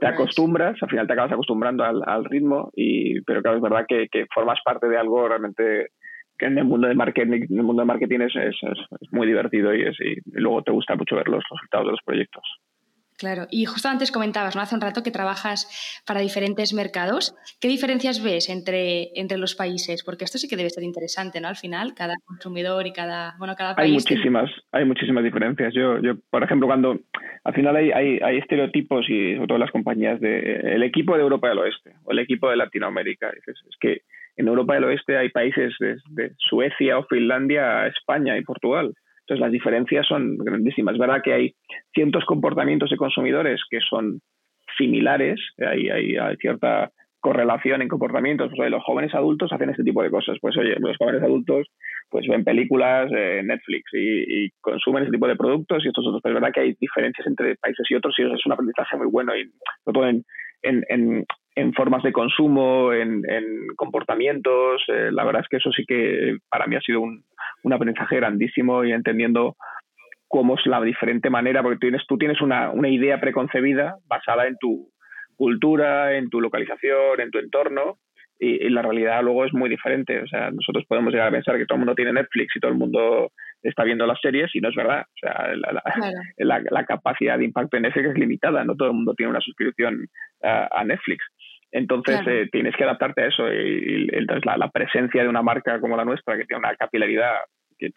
te 0.01 0.07
acostumbras, 0.07 0.83
al 0.83 0.91
final 0.91 1.07
te 1.07 1.13
acabas 1.13 1.33
acostumbrando 1.33 1.85
al, 1.85 2.03
al, 2.07 2.25
ritmo, 2.25 2.71
y, 2.75 3.21
pero 3.23 3.43
claro, 3.43 3.59
es 3.59 3.63
verdad 3.63 3.85
que, 3.89 4.09
que 4.11 4.27
formas 4.35 4.59
parte 4.65 4.89
de 4.89 4.99
algo 4.99 5.29
realmente 5.29 5.89
que 6.39 6.47
en 6.47 6.59
el 6.59 6.65
mundo 6.65 6.89
de 6.89 6.95
marketing, 6.95 7.47
en 7.49 7.59
el 7.59 7.63
mundo 7.63 7.83
de 7.83 7.87
marketing 7.87 8.21
es, 8.21 8.35
es, 8.35 8.57
es 9.01 9.13
muy 9.13 9.27
divertido 9.27 9.75
y, 9.75 9.83
es, 9.83 9.97
y 10.01 10.17
luego 10.33 10.63
te 10.63 10.73
gusta 10.73 10.97
mucho 10.97 11.17
ver 11.17 11.29
los 11.29 11.45
resultados 11.49 11.87
de 11.87 11.93
los 11.93 12.03
proyectos. 12.05 12.43
Claro, 13.25 13.47
y 13.51 13.65
justo 13.65 13.89
antes 13.89 14.13
comentabas, 14.13 14.55
¿no? 14.55 14.61
Hace 14.61 14.75
un 14.75 14.83
rato 14.83 15.03
que 15.03 15.11
trabajas 15.11 15.67
para 16.07 16.21
diferentes 16.21 16.75
mercados. 16.75 17.35
¿Qué 17.59 17.69
diferencias 17.69 18.23
ves 18.23 18.51
entre, 18.51 19.19
entre 19.19 19.39
los 19.39 19.55
países? 19.55 20.05
Porque 20.05 20.25
esto 20.25 20.37
sí 20.37 20.47
que 20.47 20.59
debe 20.59 20.69
ser 20.69 20.85
interesante, 20.85 21.41
¿no? 21.41 21.49
Al 21.49 21.57
final, 21.57 21.95
cada 21.95 22.17
consumidor 22.27 22.87
y 22.87 22.93
cada, 22.93 23.35
bueno, 23.39 23.55
cada 23.57 23.75
país. 23.75 23.89
Hay 24.07 24.15
muchísimas, 24.15 24.51
hay 24.73 24.85
muchísimas 24.85 25.25
diferencias. 25.25 25.73
Yo, 25.73 26.03
yo, 26.03 26.17
por 26.29 26.45
ejemplo, 26.45 26.67
cuando 26.67 27.01
al 27.45 27.55
final 27.55 27.77
hay, 27.77 27.93
hay, 27.93 28.19
hay 28.23 28.37
estereotipos 28.37 29.09
y 29.09 29.37
sobre 29.37 29.47
todo 29.47 29.57
las 29.57 29.71
compañías 29.71 30.21
de 30.21 30.75
el 30.75 30.83
equipo 30.83 31.17
de 31.17 31.23
Europa 31.23 31.49
del 31.49 31.61
Oeste 31.61 31.95
o 32.05 32.13
el 32.13 32.19
equipo 32.19 32.51
de 32.51 32.57
Latinoamérica. 32.57 33.31
Es, 33.31 33.57
que 33.81 34.03
en 34.37 34.49
Europa 34.49 34.75
del 34.75 34.85
Oeste 34.85 35.17
hay 35.17 35.31
países 35.31 35.73
desde 35.81 36.35
Suecia 36.37 36.99
o 36.99 37.07
Finlandia 37.07 37.85
a 37.85 37.87
España 37.87 38.37
y 38.37 38.43
Portugal 38.43 38.93
entonces 39.25 39.41
las 39.41 39.53
diferencias 39.53 40.07
son 40.07 40.37
grandísimas. 40.37 40.95
Es 40.95 41.01
verdad 41.01 41.23
que 41.23 41.33
hay 41.33 41.55
ciertos 41.95 42.25
comportamientos 42.27 42.91
de 42.91 42.97
consumidores 42.97 43.63
que 43.71 43.81
son 43.81 44.21
similares, 44.77 45.41
hay, 45.59 45.89
hay, 45.89 46.37
cierta 46.37 46.91
correlación 47.21 47.81
en 47.81 47.89
comportamientos. 47.89 48.53
Pues, 48.55 48.71
los 48.71 48.85
jóvenes 48.85 49.15
adultos 49.15 49.51
hacen 49.51 49.71
este 49.71 49.83
tipo 49.83 50.03
de 50.03 50.11
cosas. 50.11 50.37
Pues 50.43 50.57
oye, 50.59 50.77
los 50.79 50.97
jóvenes 50.99 51.23
adultos 51.23 51.67
pues 52.11 52.27
ven 52.29 52.45
películas, 52.45 53.11
en 53.11 53.47
Netflix 53.47 53.91
y, 53.95 54.51
consumen 54.61 55.05
ese 55.05 55.13
tipo 55.13 55.27
de 55.27 55.37
productos 55.37 55.85
y 55.85 55.89
estos 55.89 56.07
otros. 56.07 56.21
Pero 56.23 56.35
es 56.35 56.41
verdad 56.41 56.55
que 56.55 56.61
hay 56.61 56.77
diferencias 56.79 57.27
entre 57.27 57.57
países 57.57 57.87
y 57.89 57.95
otros 57.95 58.15
y 58.19 58.23
es 58.23 58.47
un 58.47 58.53
aprendizaje 58.53 58.97
muy 58.99 59.07
bueno 59.07 59.35
y 59.35 59.45
sobre 59.85 59.95
todo 59.95 60.09
en, 60.09 60.25
en, 60.63 60.85
en, 60.89 61.25
formas 61.75 62.03
de 62.03 62.13
consumo, 62.13 62.93
en, 62.93 63.23
comportamientos. 63.77 64.83
Eh, 64.89 65.11
la 65.13 65.25
verdad 65.25 65.43
es 65.43 65.49
que 65.49 65.57
eso 65.59 65.71
sí 65.73 65.85
que 65.87 66.39
para 66.49 66.67
mí 66.67 66.77
ha 66.77 66.81
sido 66.81 67.01
un, 67.01 67.25
un 67.63 67.73
aprendizaje 67.73 68.17
grandísimo 68.17 68.85
y 68.85 68.93
entendiendo 68.93 69.57
cómo 70.29 70.57
es 70.57 70.67
la 70.67 70.81
diferente 70.81 71.31
manera, 71.31 71.63
porque 71.63 71.79
tienes, 71.79 72.03
tú 72.09 72.19
tienes 72.19 72.41
una, 72.41 72.71
una 72.71 72.89
idea 72.89 73.21
preconcebida 73.21 73.97
basada 74.07 74.47
en 74.47 74.57
tu 74.59 74.91
cultura, 75.37 76.17
en 76.17 76.29
tu 76.31 76.41
localización, 76.41 77.21
en 77.21 77.31
tu 77.31 77.39
entorno, 77.39 77.99
y, 78.39 78.69
la 78.69 78.83
realidad 78.83 79.23
luego 79.23 79.45
es 79.45 79.55
muy 79.55 79.71
diferente. 79.71 80.21
O 80.21 80.27
sea, 80.27 80.51
nosotros 80.51 80.85
podemos 80.89 81.13
llegar 81.13 81.29
a 81.29 81.33
pensar 81.33 81.57
que 81.57 81.67
todo 81.67 81.77
el 81.77 81.81
mundo 81.81 81.95
tiene 81.95 82.13
Netflix 82.13 82.57
y 82.57 82.61
todo 82.61 82.73
el 82.73 82.79
mundo 82.79 83.31
está 83.63 83.85
viendo 83.85 84.07
las 84.07 84.21
series 84.21 84.55
y 84.55 84.61
no 84.61 84.71
es 84.71 84.75
verdad. 84.75 85.03
O 85.03 85.19
sea, 85.21 85.55
la, 86.39 86.63
la, 86.69 86.85
capacidad 86.85 87.39
de 87.39 87.45
impacto 87.45 87.77
en 87.77 87.85
Netflix 87.85 88.09
es 88.11 88.19
limitada, 88.19 88.65
no 88.65 88.75
todo 88.75 88.89
el 88.89 88.95
mundo 88.95 89.15
tiene 89.15 89.31
una 89.31 89.41
suscripción 89.41 90.07
a 90.43 90.85
Netflix. 90.85 91.25
Entonces 91.75 92.21
eh, 92.29 92.49
tienes 92.53 92.77
que 92.77 92.85
adaptarte 92.85 93.23
a 93.23 93.27
eso 93.27 93.53
y, 93.53 94.09
entonces 94.13 94.45
la, 94.47 94.71
presencia 94.71 95.25
de 95.25 95.29
una 95.29 95.43
marca 95.43 95.81
como 95.81 95.97
la 95.97 96.05
nuestra 96.05 96.37
que 96.37 96.45
tiene 96.45 96.61
una 96.61 96.77
capilaridad 96.77 97.33
que, 97.77 97.91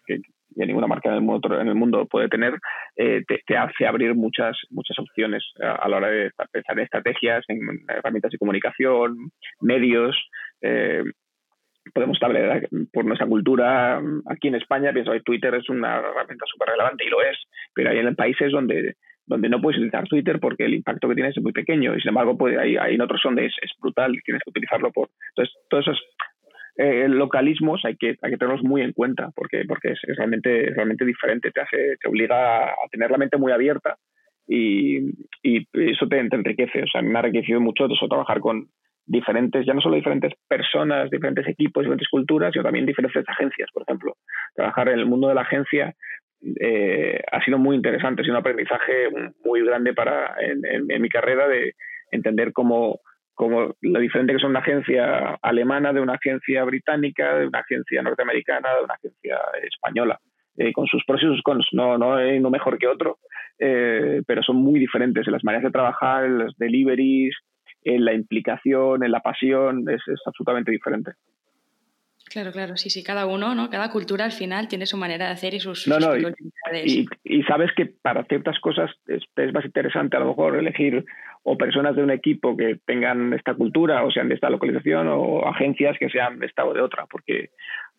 ninguna 0.56 0.88
marca 0.88 1.10
en 1.10 1.14
el 1.14 1.20
mundo, 1.20 1.60
en 1.60 1.68
el 1.68 1.76
mundo 1.76 2.04
puede 2.06 2.28
tener, 2.28 2.58
eh, 2.96 3.22
te, 3.46 3.56
hace 3.56 3.86
abrir 3.86 4.16
muchas, 4.16 4.56
muchas 4.70 4.98
opciones 4.98 5.44
a, 5.60 5.88
la 5.88 5.96
hora 5.98 6.08
de 6.08 6.32
pensar 6.50 6.76
en 6.76 6.84
estrategias, 6.84 7.44
en 7.46 7.60
herramientas 7.86 8.32
de 8.32 8.38
comunicación, 8.38 9.30
medios. 9.60 10.16
Eh, 10.60 11.04
podemos 11.94 12.16
establecer 12.16 12.68
por 12.92 13.04
nuestra 13.04 13.28
cultura 13.28 14.02
aquí 14.26 14.48
en 14.48 14.56
España, 14.56 14.92
pienso 14.92 15.12
que 15.12 15.20
Twitter 15.20 15.54
es 15.54 15.68
una 15.68 15.98
herramienta 15.98 16.46
súper 16.46 16.70
relevante 16.70 17.04
y 17.06 17.10
lo 17.10 17.22
es, 17.22 17.38
pero 17.72 17.90
hay 17.90 17.98
en 17.98 18.16
países 18.16 18.50
donde 18.50 18.96
donde 19.28 19.48
no 19.48 19.60
puedes 19.60 19.78
utilizar 19.78 20.08
Twitter 20.08 20.40
porque 20.40 20.64
el 20.64 20.74
impacto 20.74 21.08
que 21.08 21.14
tienes 21.14 21.36
es 21.36 21.42
muy 21.42 21.52
pequeño 21.52 21.94
y 21.94 22.00
sin 22.00 22.08
embargo 22.08 22.36
puede, 22.36 22.58
hay, 22.58 22.76
hay 22.76 22.94
en 22.94 23.02
otros 23.02 23.20
donde 23.22 23.46
es, 23.46 23.54
es, 23.62 23.70
brutal 23.80 24.14
y 24.14 24.20
tienes 24.22 24.42
que 24.42 24.50
utilizarlo 24.50 24.90
por 24.90 25.10
entonces 25.30 25.54
todos 25.68 25.86
esos 25.86 26.02
eh, 26.76 27.08
localismos 27.08 27.84
hay 27.84 27.96
que, 27.96 28.16
hay 28.22 28.30
que 28.30 28.36
tenerlos 28.36 28.64
muy 28.64 28.82
en 28.82 28.92
cuenta 28.92 29.30
porque 29.36 29.64
porque 29.68 29.92
es, 29.92 30.00
realmente 30.16 30.72
realmente 30.74 31.04
diferente 31.04 31.50
te 31.50 31.60
hace 31.60 31.96
te 32.00 32.08
obliga 32.08 32.64
a 32.70 32.88
tener 32.90 33.10
la 33.10 33.18
mente 33.18 33.36
muy 33.36 33.52
abierta 33.52 33.96
y, 34.46 34.98
y 35.42 35.66
eso 35.72 36.08
te, 36.08 36.18
enriquece 36.18 36.82
o 36.82 36.86
sea 36.86 37.02
me 37.02 37.18
ha 37.18 37.20
enriquecido 37.22 37.60
mucho 37.60 37.86
eso 37.86 38.08
trabajar 38.08 38.40
con 38.40 38.68
diferentes, 39.08 39.64
ya 39.66 39.72
no 39.72 39.80
solo 39.80 39.96
diferentes 39.96 40.34
personas, 40.46 41.10
diferentes 41.10 41.46
equipos, 41.48 41.82
diferentes 41.82 42.08
culturas, 42.08 42.52
sino 42.52 42.62
también 42.62 42.84
diferentes 42.84 43.24
agencias, 43.26 43.70
por 43.72 43.82
ejemplo. 43.82 44.16
Trabajar 44.54 44.88
en 44.88 44.98
el 44.98 45.06
mundo 45.06 45.28
de 45.28 45.34
la 45.34 45.40
agencia 45.40 45.94
eh, 46.60 47.20
ha 47.30 47.44
sido 47.44 47.58
muy 47.58 47.76
interesante, 47.76 48.22
ha 48.22 48.24
sido 48.24 48.34
un 48.34 48.40
aprendizaje 48.40 49.08
muy 49.44 49.64
grande 49.64 49.92
para 49.94 50.34
en, 50.40 51.00
mi 51.00 51.08
carrera 51.08 51.48
de 51.48 51.74
entender 52.10 52.52
cómo, 52.52 53.00
cómo, 53.34 53.74
lo 53.80 54.00
diferente 54.00 54.32
que 54.32 54.38
son 54.38 54.50
una 54.50 54.60
agencia 54.60 55.38
alemana 55.42 55.92
de 55.92 56.00
una 56.00 56.14
agencia 56.14 56.64
británica, 56.64 57.36
de 57.36 57.46
una 57.46 57.60
agencia 57.60 58.02
norteamericana, 58.02 58.74
de 58.74 58.84
una 58.84 58.94
agencia 58.94 59.38
española. 59.62 60.18
Eh, 60.60 60.72
con 60.72 60.86
sus 60.86 61.04
pros 61.04 61.22
y 61.22 61.26
sus 61.26 61.42
cons, 61.42 61.68
no, 61.70 61.96
no 61.98 62.16
hay 62.16 62.38
uno 62.38 62.50
mejor 62.50 62.78
que 62.78 62.88
otro, 62.88 63.18
eh, 63.60 64.22
pero 64.26 64.42
son 64.42 64.56
muy 64.56 64.80
diferentes 64.80 65.24
en 65.24 65.32
las 65.32 65.44
maneras 65.44 65.62
de 65.62 65.70
trabajar, 65.70 66.24
en 66.24 66.38
los 66.38 66.56
deliveries, 66.58 67.36
en 67.84 68.04
la 68.04 68.12
implicación, 68.12 69.04
en 69.04 69.12
la 69.12 69.20
pasión, 69.20 69.88
es 69.88 70.02
absolutamente 70.26 70.72
diferente. 70.72 71.12
Claro, 72.30 72.52
claro, 72.52 72.76
sí, 72.76 72.90
sí, 72.90 73.02
cada 73.02 73.26
uno, 73.26 73.54
¿no? 73.54 73.70
Cada 73.70 73.90
cultura 73.90 74.24
al 74.24 74.32
final 74.32 74.68
tiene 74.68 74.86
su 74.86 74.96
manera 74.96 75.26
de 75.26 75.32
hacer 75.32 75.54
y 75.54 75.60
sus, 75.60 75.88
no, 75.88 75.98
no, 75.98 76.14
y, 76.14 77.42
sabes 77.44 77.70
que 77.74 77.86
para 77.86 78.24
ciertas 78.24 78.58
cosas 78.60 78.90
es, 79.06 79.22
más 79.52 79.64
interesante 79.64 80.16
a 80.16 80.20
lo 80.20 80.28
mejor 80.28 80.56
elegir 80.56 81.04
o 81.44 81.56
personas 81.56 81.96
de 81.96 82.02
un 82.02 82.10
equipo 82.10 82.56
que 82.56 82.78
tengan 82.84 83.32
esta 83.32 83.54
cultura 83.54 84.04
o 84.04 84.10
sean 84.10 84.28
de 84.28 84.34
esta 84.34 84.50
localización 84.50 85.08
o 85.08 85.46
agencias 85.46 85.96
que 85.98 86.10
sean 86.10 86.38
de 86.38 86.46
esta 86.46 86.64
o 86.66 86.74
de 86.74 86.82
otra, 86.82 87.06
porque, 87.06 87.50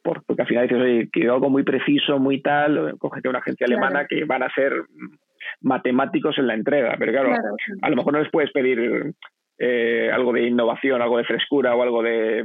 porque 0.03 0.41
al 0.41 0.48
final 0.48 0.67
dices, 0.67 0.83
oye, 0.83 1.09
quiero 1.12 1.33
algo 1.33 1.50
muy 1.50 1.63
preciso, 1.63 2.19
muy 2.19 2.41
tal, 2.41 2.95
cógete 3.00 3.29
una 3.29 3.39
agencia 3.39 3.65
alemana 3.65 4.05
que 4.07 4.25
van 4.25 4.43
a 4.43 4.53
ser 4.53 4.74
matemáticos 5.62 6.38
en 6.38 6.48
la 6.48 6.53
entrega, 6.53 6.95
pero 7.00 7.12
claro, 7.12 7.36
a 7.81 7.89
lo 7.89 7.95
mejor 7.95 8.13
no 8.13 8.19
les 8.19 8.31
puedes 8.31 8.51
pedir 8.51 9.13
eh, 9.57 10.09
algo 10.13 10.33
de 10.33 10.43
innovación, 10.43 11.01
algo 11.01 11.17
de 11.17 11.25
frescura 11.25 11.75
o 11.75 11.81
algo 11.81 12.03
de 12.03 12.43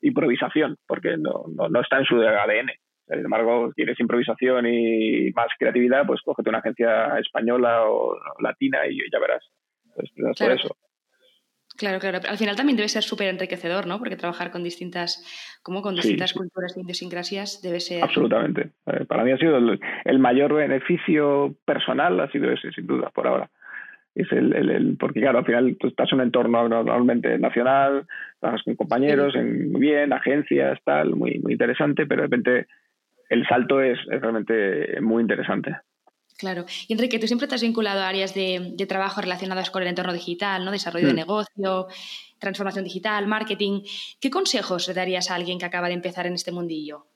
improvisación, 0.00 0.76
porque 0.86 1.16
no, 1.16 1.44
no, 1.48 1.80
está 1.80 1.98
en 1.98 2.04
su 2.04 2.16
ADN. 2.20 2.70
Sin 3.06 3.24
embargo, 3.24 3.72
quieres 3.74 3.98
improvisación 4.00 4.66
y 4.66 5.30
más 5.32 5.48
creatividad, 5.58 6.06
pues 6.06 6.20
cógete 6.22 6.50
una 6.50 6.58
agencia 6.58 7.18
española 7.18 7.84
o 7.86 8.16
latina 8.40 8.86
y 8.86 8.98
ya 9.10 9.18
verás. 9.18 9.42
Pues, 9.94 10.10
claro. 10.36 10.54
eso. 10.54 10.76
Claro, 11.78 12.00
claro. 12.00 12.18
Al 12.28 12.36
final 12.36 12.56
también 12.56 12.76
debe 12.76 12.88
ser 12.88 13.04
súper 13.04 13.28
enriquecedor, 13.28 13.86
¿no? 13.86 13.98
Porque 13.98 14.16
trabajar 14.16 14.50
con 14.50 14.64
distintas, 14.64 15.24
como 15.62 15.80
con 15.80 15.94
distintas 15.94 16.32
culturas 16.32 16.76
e 16.76 16.80
idiosincrasias 16.80 17.62
debe 17.62 17.78
ser. 17.78 18.02
Absolutamente. 18.02 18.72
Eh, 18.86 19.04
para 19.06 19.22
mí 19.22 19.30
ha 19.30 19.38
sido 19.38 19.58
el, 19.58 20.18
mayor 20.18 20.54
beneficio 20.54 21.54
personal, 21.64 22.18
ha 22.18 22.30
sido 22.32 22.50
ese, 22.50 22.72
sin 22.72 22.86
duda, 22.86 23.10
por 23.10 23.28
ahora 23.28 23.48
es 24.22 24.32
el, 24.32 24.52
el, 24.54 24.96
porque 24.98 25.20
claro, 25.20 25.38
al 25.38 25.44
final 25.44 25.76
tú 25.78 25.88
estás 25.88 26.10
en 26.12 26.18
un 26.18 26.24
entorno 26.26 26.68
normalmente 26.68 27.38
nacional, 27.38 28.06
trabajas 28.40 28.64
con 28.64 28.74
compañeros, 28.74 29.34
en, 29.36 29.70
muy 29.70 29.80
bien, 29.80 30.12
agencias, 30.12 30.78
tal, 30.84 31.14
muy, 31.14 31.38
muy 31.38 31.52
interesante, 31.52 32.06
pero 32.06 32.22
de 32.22 32.26
repente 32.26 32.66
el 33.28 33.46
salto 33.46 33.80
es, 33.80 33.98
realmente 34.06 35.00
muy 35.00 35.22
interesante. 35.22 35.76
Claro. 36.36 36.64
Y 36.86 36.92
Enrique, 36.92 37.18
tú 37.18 37.26
siempre 37.26 37.48
te 37.48 37.56
has 37.56 37.62
vinculado 37.62 38.00
a 38.00 38.08
áreas 38.08 38.34
de, 38.34 38.72
de 38.74 38.86
trabajo 38.86 39.20
relacionadas 39.20 39.70
con 39.70 39.82
el 39.82 39.88
entorno 39.88 40.12
digital, 40.12 40.64
¿no? 40.64 40.70
Desarrollo 40.70 41.08
de 41.08 41.12
mm. 41.12 41.16
negocio, 41.16 41.86
transformación 42.38 42.84
digital, 42.84 43.26
marketing. 43.26 43.82
¿Qué 44.20 44.30
consejos 44.30 44.86
le 44.86 44.94
darías 44.94 45.30
a 45.30 45.34
alguien 45.34 45.58
que 45.58 45.66
acaba 45.66 45.88
de 45.88 45.94
empezar 45.94 46.26
en 46.26 46.34
este 46.34 46.52
mundillo? 46.52 47.06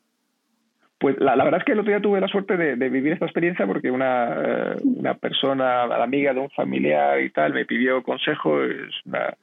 Pues 1.02 1.18
la, 1.18 1.34
verdad 1.34 1.58
es 1.58 1.64
que 1.64 1.72
el 1.72 1.80
otro 1.80 1.90
día 1.90 2.00
tuve 2.00 2.20
la 2.20 2.28
suerte 2.28 2.56
de, 2.56 2.88
vivir 2.88 3.12
esta 3.12 3.24
experiencia 3.24 3.66
porque 3.66 3.90
una, 3.90 4.36
eh, 4.36 4.76
una 4.84 5.14
persona, 5.14 5.84
la 5.84 6.04
amiga 6.04 6.32
de 6.32 6.38
un 6.38 6.50
familiar 6.50 7.20
y 7.20 7.30
tal, 7.30 7.52
me 7.52 7.64
pidió 7.64 8.04
consejo, 8.04 8.62
es 8.62 8.94
una, 9.04 9.34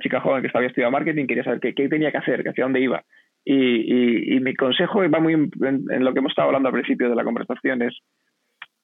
chica 0.00 0.20
joven 0.20 0.42
que 0.42 0.48
estaba 0.48 0.66
estudiando 0.66 0.92
marketing, 0.92 1.26
quería 1.26 1.44
saber 1.44 1.60
qué, 1.60 1.88
tenía 1.88 2.12
que 2.12 2.18
hacer, 2.18 2.46
hacia 2.46 2.64
dónde 2.64 2.82
iba. 2.82 3.02
Y, 3.42 4.38
mi 4.40 4.54
consejo 4.54 5.00
va 5.08 5.18
muy 5.18 5.32
en, 5.32 6.04
lo 6.04 6.12
que 6.12 6.18
hemos 6.18 6.32
estado 6.32 6.48
hablando 6.48 6.68
al 6.68 6.74
principio 6.74 7.08
de 7.08 7.16
la 7.16 7.24
conversación, 7.24 7.80
es, 7.80 7.96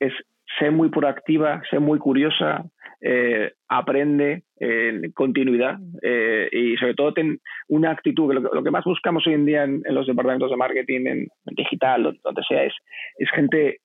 es 0.00 0.14
ser 0.58 0.72
muy 0.72 0.88
proactiva, 0.88 1.60
ser 1.68 1.80
muy 1.80 1.98
curiosa, 1.98 2.64
eh, 3.06 3.52
aprende 3.68 4.44
en 4.56 5.12
continuidad 5.12 5.76
eh, 6.00 6.48
y 6.50 6.74
sobre 6.78 6.94
todo 6.94 7.12
ten 7.12 7.38
una 7.68 7.90
actitud, 7.90 8.32
que 8.32 8.40
lo, 8.40 8.64
que 8.64 8.70
más 8.70 8.84
buscamos 8.84 9.26
hoy 9.26 9.34
en 9.34 9.44
día 9.44 9.64
en, 9.64 9.82
los 9.90 10.06
departamentos 10.06 10.50
de 10.50 10.56
marketing, 10.56 11.06
en, 11.06 11.28
digital, 11.54 12.18
donde 12.24 12.42
sea, 12.48 12.64
es, 12.64 12.72
es 13.18 13.30
gente 13.32 13.80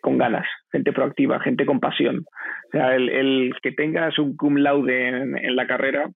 con 0.00 0.16
ganas, 0.16 0.46
gente 0.72 0.94
proactiva, 0.94 1.40
gente 1.40 1.66
con 1.66 1.78
pasión. 1.78 2.24
O 2.68 2.70
sea, 2.70 2.94
el, 2.94 3.54
que 3.62 3.72
tengas 3.72 4.18
un 4.18 4.34
cum 4.34 4.56
laude 4.56 5.08
en, 5.08 5.56
la 5.56 5.66
carrera, 5.66 6.08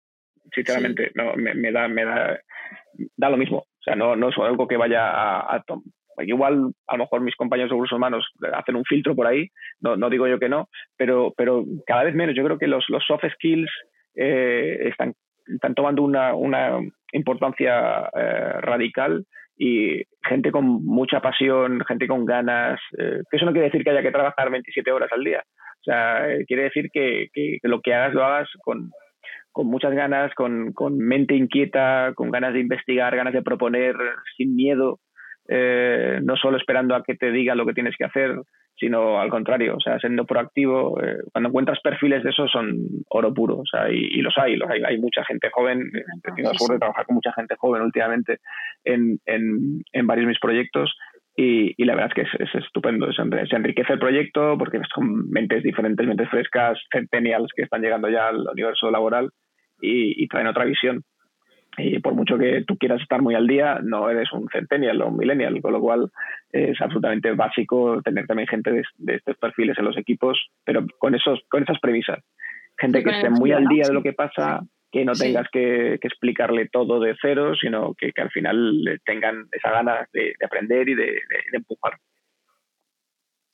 sinceramente, 0.51 1.13
no, 1.17 1.35
me, 1.37 1.71
da, 1.71 1.87
me 1.87 2.05
da, 2.07 2.41
da 3.15 3.29
lo 3.29 3.37
mismo. 3.37 3.59
O 3.59 3.83
sea, 3.83 3.95
no, 3.95 4.17
no 4.17 4.31
es 4.31 4.39
algo 4.39 4.67
que 4.67 4.79
vaya 4.79 5.07
a, 5.11 5.55
a, 5.55 5.65
igual 6.27 6.73
a 6.87 6.97
lo 6.97 7.05
mejor 7.05 7.21
mis 7.21 7.37
compañeros 7.37 7.71
de 7.71 7.75
recursos 7.75 7.97
humanos 7.97 8.27
hacen 8.53 8.77
un 8.77 8.85
filtro 8.85 9.15
por 9.15 9.27
ahí, 9.27 9.49
no, 9.81 9.97
no 9.97 10.11
digo 10.11 10.27
yo 10.27 10.39
que 10.39 10.49
no, 10.49 10.69
pero, 10.97 11.33
pero 11.37 11.65
cada 11.87 12.05
vez 12.05 12.15
menos. 12.15 12.35
Yo 12.35 12.45
creo 12.45 12.59
que 12.59 12.67
los, 12.67 12.85
los 12.89 13.05
soft 13.05 13.25
skills 13.35 13.71
eh, 14.15 14.89
están, 14.89 15.15
están 15.47 15.75
tomando 15.75 16.03
una, 16.03 16.35
una 16.35 16.79
importancia 17.13 18.11
eh, 18.15 18.61
radical 18.61 19.25
y 19.57 20.03
gente 20.23 20.53
con 20.53 20.85
mucha 20.85 21.21
pasión, 21.21 21.85
gente 21.87 22.07
con 22.07 22.25
ganas, 22.25 22.81
eh, 22.99 23.23
que 23.31 23.37
eso 23.37 23.47
no 23.47 23.53
quiere 23.53 23.67
decir 23.67 23.83
que 23.83 23.91
haya 23.91 24.03
que 24.03 24.13
trabajar 24.13 24.51
27 24.51 24.91
horas 24.93 25.11
al 25.13 25.25
día. 25.25 25.43
O 25.81 25.85
sea, 25.85 26.27
quiere 26.47 26.65
decir 26.65 26.91
que, 26.93 27.29
que, 27.33 27.59
lo 27.63 27.81
que 27.81 27.95
hagas 27.95 28.15
lo 28.15 28.25
hagas 28.25 28.49
con, 28.63 28.91
con 29.53 29.67
muchas 29.67 29.93
ganas, 29.95 30.33
con, 30.35 30.73
con, 30.73 30.99
mente 30.99 31.35
inquieta, 31.35 32.13
con 32.15 32.31
ganas 32.31 32.53
de 32.53 32.61
investigar, 32.61 33.17
ganas 33.17 33.33
de 33.33 33.43
proponer, 33.43 33.97
sin 34.37 34.55
miedo. 34.55 34.99
Eh, 35.49 36.21
no 36.23 36.37
solo 36.37 36.59
esperando 36.59 36.95
a 36.95 37.03
que 37.03 37.15
te 37.15 37.31
diga 37.31 37.55
lo 37.55 37.65
que 37.65 37.73
tienes 37.73 37.97
que 37.97 38.05
hacer, 38.05 38.37
sino 38.77 39.21
al 39.21 39.31
contrario, 39.31 39.77
o 39.77 39.81
sea, 39.81 39.99
siendo 39.99 40.25
proactivo. 40.25 41.03
Eh, 41.03 41.17
cuando 41.33 41.49
encuentras 41.49 41.81
perfiles 41.81 42.23
de 42.23 42.31
esos 42.31 42.51
son 42.51 42.77
oro 43.09 43.33
puro, 43.33 43.57
o 43.57 43.67
sea, 43.67 43.91
y, 43.91 44.21
los 44.21 44.37
hay, 44.39 44.57
los 44.57 44.69
hay, 44.71 44.83
hay 44.85 44.99
mucha 44.99 45.25
gente 45.25 45.49
joven, 45.51 45.91
he 45.95 46.21
tenido 46.21 46.53
la 46.53 46.59
suerte 46.59 46.75
de 46.75 46.81
trabajar 46.81 47.07
con 47.07 47.15
mucha 47.15 47.33
gente 47.33 47.57
joven 47.59 47.83
últimamente 47.83 48.39
en, 48.85 49.19
en, 49.27 49.83
en 49.93 50.07
varios 50.07 50.27
de 50.27 50.29
mis 50.29 50.41
proyectos 50.41 50.95
y, 51.41 51.85
la 51.85 51.95
verdad 51.95 52.11
es 52.17 52.27
que 52.27 52.43
es, 52.43 52.55
estupendo, 52.57 53.13
se 53.13 53.23
enriquece 53.23 53.93
el 53.93 54.01
proyecto 54.01 54.59
porque 54.59 54.81
son 54.93 55.31
mentes 55.31 55.63
diferentes, 55.63 56.05
mentes 56.05 56.29
frescas, 56.29 56.79
centennials 56.93 57.53
que 57.55 57.63
están 57.63 57.81
llegando 57.81 58.09
ya 58.11 58.29
al 58.29 58.45
universo 58.53 58.91
laboral 58.91 59.31
y, 59.81 60.21
y 60.23 60.27
traen 60.27 60.49
otra 60.49 60.65
visión. 60.65 61.05
Y 61.79 61.99
por 62.01 62.15
mucho 62.15 62.37
que 62.37 62.65
tú 62.67 62.77
quieras 62.77 63.01
estar 63.01 63.23
muy 63.23 63.35
al 63.35 63.47
día, 63.47 63.81
no 63.83 64.11
eres 64.11 64.33
un 64.33 64.49
centennial 64.49 65.01
o 65.03 65.09
un 65.09 65.17
millennial, 65.17 65.61
con 65.63 65.73
lo 65.73 65.81
cual 65.81 66.11
es 66.51 66.81
absolutamente 66.81 67.33
básico 67.33 68.03
tener 68.03 68.27
también 68.27 68.49
gente 68.49 68.71
de, 68.73 69.15
estos 69.15 69.37
perfiles 69.39 69.79
en 69.79 69.85
los 69.85 69.97
equipos, 69.97 70.39
pero 70.65 70.85
con, 70.99 71.15
esos, 71.15 71.41
con 71.49 71.63
esas 71.63 71.79
premisas. 71.81 72.19
Gente 72.79 73.03
que 73.03 73.11
esté 73.11 73.31
muy 73.31 73.53
al 73.53 73.67
día 73.67 73.87
de 73.87 73.95
lo 73.95 74.03
que 74.03 74.13
pasa, 74.13 74.61
que 74.91 75.05
no 75.05 75.13
tengas 75.13 75.49
que, 75.51 75.95
explicarle 75.95 76.69
todo 76.69 77.01
de 77.01 77.17
cero, 77.21 77.55
sino 77.61 77.95
que, 77.95 78.13
al 78.17 78.31
final 78.31 79.01
tengan 79.05 79.47
esa 79.53 79.71
ganas 79.71 80.11
de, 80.13 80.35
aprender 80.45 80.89
y 80.89 80.95
de 80.95 81.21
empujar. 81.53 81.95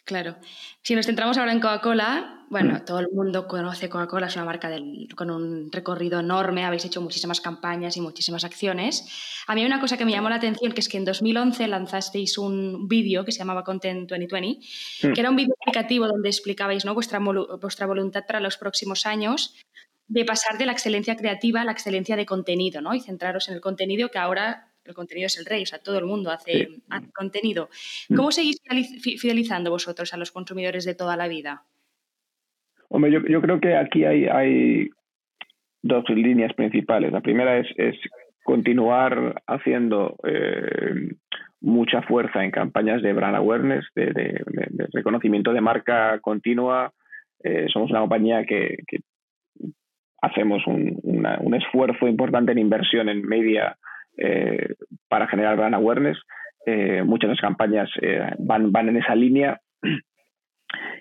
Claro. 0.05 0.37
Si 0.83 0.95
nos 0.95 1.07
centramos 1.07 1.39
ahora 1.39 1.53
en 1.53 1.61
Coca-Cola, 1.61 2.45
bueno, 2.51 2.75
mm. 2.75 2.85
todo 2.85 3.01
el 3.01 3.09
mundo 3.11 3.49
conoce 3.49 3.89
Coca-Cola, 3.89 4.27
es 4.27 4.37
una 4.37 4.45
marca 4.45 4.71
con 5.17 5.31
un 5.31 5.73
recorrido 5.73 6.21
enorme, 6.21 6.65
habéis 6.65 6.85
hecho 6.85 7.01
muchísimas 7.01 7.41
campañas 7.41 7.97
y 7.97 8.03
muchísimas 8.03 8.45
acciones. 8.45 9.09
A 9.47 9.55
mí 9.55 9.63
hay 9.63 9.67
una 9.67 9.81
cosa 9.81 9.97
que 9.97 10.05
me 10.05 10.13
llamó 10.13 10.29
la 10.29 10.37
atención, 10.37 10.73
que 10.73 10.81
es 10.81 10.91
que 10.91 10.99
en 10.99 11.07
2011 11.07 11.69
lanzasteis 11.69 12.37
un 12.37 12.87
vídeo 12.87 13.25
que 13.25 13.33
se 13.33 13.39
llamaba 13.39 13.65
Content 13.65 14.07
2020, 14.09 14.67
mm. 15.09 15.13
que 15.15 15.21
era 15.21 15.31
un 15.31 15.37
vídeo 15.37 15.55
explicativo 15.55 16.07
donde 16.07 16.29
explicabais 16.29 16.85
¿no? 16.85 16.93
vuestra, 16.93 17.19
vuestra 17.19 17.87
voluntad 17.87 18.25
para 18.27 18.41
los 18.41 18.59
próximos 18.59 19.07
años 19.07 19.55
de 20.07 20.27
pasar 20.27 20.59
de 20.59 20.67
la 20.67 20.73
excelencia 20.73 21.17
creativa 21.17 21.63
a 21.63 21.65
la 21.65 21.73
excelencia 21.73 22.15
de 22.15 22.27
contenido, 22.27 22.83
¿no? 22.83 22.95
Y 22.95 23.01
centraros 23.01 23.49
en 23.49 23.55
el 23.55 23.63
contenido 23.63 24.11
que 24.11 24.19
ahora 24.19 24.74
el 24.85 24.95
contenido 24.95 25.27
es 25.27 25.39
el 25.39 25.47
rey, 25.47 25.63
o 25.63 25.67
sea, 25.67 25.79
todo 25.79 25.99
el 25.99 26.05
mundo 26.05 26.31
hace, 26.31 26.69
contenido. 27.15 27.69
Mm. 28.09 28.17
¿Cómo 28.17 28.31
seguís 28.31 28.61
fidelizando 29.21 29.71
vosotros 29.71 30.13
a 30.13 30.17
los 30.17 30.31
consumidores 30.31 30.85
de 30.85 30.95
toda 30.95 31.17
la 31.17 31.29
vida? 31.29 31.63
Hombre, 32.89 33.11
yo, 33.11 33.41
creo 33.41 33.61
que 33.61 33.75
aquí 33.77 34.05
hay, 34.05 34.89
dos 35.83 36.09
líneas 36.09 36.53
principales. 36.55 37.13
La 37.13 37.21
primera 37.21 37.59
es, 37.59 37.97
continuar 38.43 39.43
haciendo 39.47 40.17
eh, 40.23 41.15
mucha 41.61 42.03
fuerza 42.03 42.45
en 42.45 42.51
campañas 42.51 43.03
de 43.03 43.13
brand 43.13 43.37
awareness, 43.37 43.87
de, 43.95 44.43
reconocimiento 44.93 45.53
de 45.53 45.61
marca 45.61 46.19
continua. 46.21 46.93
Eh, 47.43 47.67
somos 47.73 47.91
una 47.91 48.01
compañía 48.01 48.45
que, 48.45 48.79
hacemos 50.23 50.67
un, 50.67 50.99
un, 51.03 51.55
esfuerzo 51.55 52.07
importante 52.07 52.53
en 52.53 52.59
inversión 52.59 53.09
en 53.09 53.27
media 53.27 53.77
eh, 54.17 54.75
para 55.09 55.27
generar 55.27 55.57
brand 55.57 55.75
awareness. 55.75 56.19
Eh, 56.67 57.03
muchas 57.03 57.29
de 57.29 57.35
las 57.35 57.41
campañas 57.41 57.91
eh, 58.01 58.31
van, 58.39 58.73
van 58.73 58.89
en 58.89 58.97
esa 58.97 59.15
línea. 59.15 59.61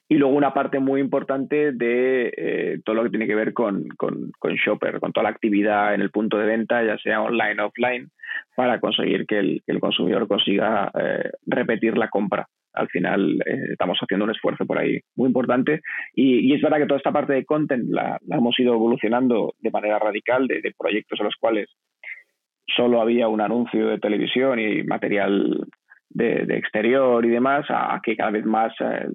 Y 0.07 0.15
luego 0.15 0.35
una 0.35 0.53
parte 0.53 0.77
muy 0.79 1.01
importante 1.01 1.71
de 1.71 2.79
todo 2.85 2.95
lo 2.97 3.03
que 3.03 3.09
tiene 3.09 3.25
que 3.25 3.33
ver 3.33 3.53
con, 3.53 3.87
con, 3.97 4.31
Shopper, 4.53 4.99
con 4.99 5.11
toda 5.11 5.23
la 5.23 5.29
actividad 5.29 5.95
en 5.95 6.01
el 6.01 6.11
punto 6.11 6.37
de 6.37 6.45
venta, 6.45 6.83
ya 6.83 6.97
sea 6.99 7.23
online 7.23 7.59
o 7.59 7.67
offline, 7.67 8.11
para 8.55 8.79
conseguir 8.79 9.25
que 9.25 9.39
el, 9.39 9.63
el 9.65 9.79
consumidor 9.79 10.27
consiga 10.27 10.91
repetir 11.47 11.97
la 11.97 12.09
compra. 12.09 12.45
Al 12.73 12.89
final 12.89 13.39
estamos 13.71 13.97
haciendo 13.97 14.25
un 14.25 14.31
esfuerzo 14.31 14.67
por 14.67 14.77
ahí 14.77 14.99
muy 15.15 15.27
importante 15.27 15.81
y, 16.13 16.53
es 16.53 16.61
verdad 16.61 16.77
que 16.77 16.85
toda 16.85 16.99
esta 16.99 17.13
parte 17.13 17.33
de 17.33 17.45
content 17.45 17.89
la, 17.89 18.19
hemos 18.29 18.59
ido 18.59 18.75
evolucionando 18.75 19.55
de 19.59 19.71
manera 19.71 19.97
radical, 19.97 20.45
de, 20.47 20.61
de 20.61 20.75
proyectos 20.77 21.19
en 21.19 21.25
los 21.25 21.35
cuales 21.37 21.69
solo 22.67 23.01
había 23.01 23.27
un 23.27 23.41
anuncio 23.41 23.87
de 23.87 23.99
televisión 23.99 24.59
y 24.59 24.83
material 24.83 25.67
de, 26.09 26.43
exterior 26.57 27.25
y 27.25 27.29
demás, 27.29 27.65
a, 27.69 27.99
que 28.03 28.15
cada 28.15 28.31
vez 28.31 28.45
más 28.45 28.73
eh, 28.79 29.07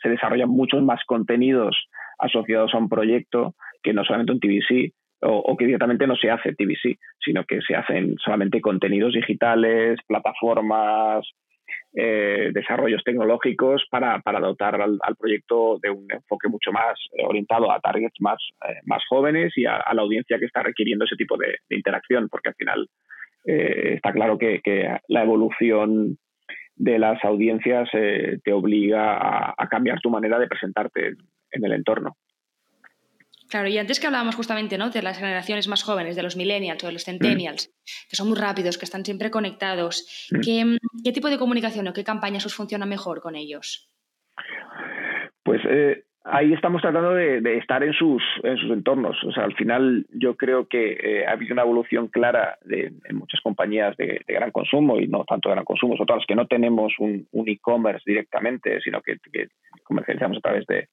se 0.00 0.08
desarrollan 0.08 0.50
muchos 0.50 0.82
más 0.82 1.00
contenidos 1.06 1.76
asociados 2.18 2.74
a 2.74 2.78
un 2.78 2.88
proyecto 2.88 3.54
que 3.82 3.92
no 3.92 4.04
solamente 4.04 4.32
un 4.32 4.40
TVC 4.40 4.92
o, 5.22 5.38
o, 5.38 5.56
que 5.56 5.66
directamente 5.66 6.06
no 6.06 6.16
se 6.16 6.30
hace 6.30 6.54
TVC, 6.54 6.98
sino 7.24 7.44
que 7.44 7.60
se 7.62 7.76
hacen 7.76 8.16
solamente 8.18 8.60
contenidos 8.60 9.12
digitales, 9.12 9.98
plataformas, 10.06 11.24
eh, 11.94 12.52
desarrollos 12.54 13.04
tecnológicos 13.04 13.84
para, 13.90 14.18
para 14.20 14.40
dotar 14.40 14.80
al, 14.80 14.98
proyecto 15.18 15.78
de 15.82 15.90
un 15.90 16.06
enfoque 16.10 16.48
mucho 16.48 16.72
más 16.72 16.98
eh, 17.12 17.22
orientado 17.22 17.70
a 17.70 17.80
targets 17.80 18.18
más, 18.18 18.38
eh, 18.66 18.80
más 18.84 19.02
jóvenes 19.06 19.52
y 19.56 19.66
a, 19.66 19.84
la 19.92 20.00
audiencia 20.00 20.38
que 20.38 20.46
está 20.46 20.62
requiriendo 20.62 21.04
ese 21.04 21.16
tipo 21.16 21.36
de, 21.36 21.58
interacción, 21.68 22.30
porque 22.30 22.48
al 22.48 22.54
final 22.54 22.88
está 23.44 24.12
claro 24.12 24.38
que, 24.38 24.60
la 25.08 25.22
evolución 25.22 26.16
de 26.76 26.98
las 26.98 27.22
audiencias 27.24 27.90
te 27.90 28.52
obliga 28.52 29.50
a, 29.50 29.68
cambiar 29.68 30.00
tu 30.00 30.10
manera 30.10 30.38
de 30.38 30.46
presentarte 30.46 31.16
en 31.50 31.64
el 31.64 31.72
entorno. 31.72 32.16
Claro, 33.52 33.68
y 33.68 33.76
antes 33.76 34.00
que 34.00 34.06
hablábamos 34.06 34.34
justamente 34.34 34.78
¿no? 34.78 34.88
de 34.88 35.02
las 35.02 35.18
generaciones 35.18 35.68
más 35.68 35.82
jóvenes, 35.82 36.16
de 36.16 36.22
los 36.22 36.38
millennials 36.38 36.82
o 36.82 36.86
de 36.86 36.94
los 36.94 37.04
centennials, 37.04 37.68
mm. 37.68 38.08
que 38.08 38.16
son 38.16 38.28
muy 38.28 38.38
rápidos, 38.38 38.78
que 38.78 38.86
están 38.86 39.04
siempre 39.04 39.30
conectados, 39.30 40.30
mm. 40.32 40.40
¿qué, 41.04 41.12
tipo 41.12 41.28
de 41.28 41.36
comunicación 41.36 41.86
o 41.86 41.92
qué 41.92 42.02
campañas 42.02 42.46
os 42.46 42.54
funciona 42.54 42.86
mejor 42.86 43.20
con 43.20 43.36
ellos? 43.36 43.90
Pues 45.42 45.60
eh, 45.68 46.04
ahí 46.24 46.54
estamos 46.54 46.80
tratando 46.80 47.12
de, 47.12 47.58
estar 47.58 47.82
en 47.82 47.92
sus, 47.92 48.22
en 48.42 48.56
sus 48.56 48.70
entornos. 48.70 49.22
O 49.22 49.32
sea, 49.32 49.44
al 49.44 49.54
final 49.54 50.06
yo 50.14 50.34
creo 50.34 50.66
que 50.66 50.92
eh, 50.92 51.26
ha 51.26 51.32
habido 51.32 51.52
una 51.52 51.64
evolución 51.64 52.08
clara 52.08 52.56
de, 52.64 52.90
en 53.04 53.16
muchas 53.16 53.42
compañías 53.42 53.94
de, 53.98 54.24
gran 54.26 54.50
consumo 54.50 54.98
y 54.98 55.08
no 55.08 55.26
tanto 55.26 55.50
de 55.50 55.56
gran 55.56 55.66
consumo, 55.66 55.98
sobre 55.98 56.06
todo 56.06 56.16
las 56.16 56.26
que 56.26 56.36
no 56.36 56.46
tenemos 56.46 56.94
un, 56.98 57.28
e-commerce 57.46 58.04
directamente, 58.06 58.80
sino 58.80 59.02
que, 59.02 59.18
que 59.30 59.48
comercializamos 59.84 60.38
a 60.38 60.40
través 60.40 60.66
de, 60.68 60.88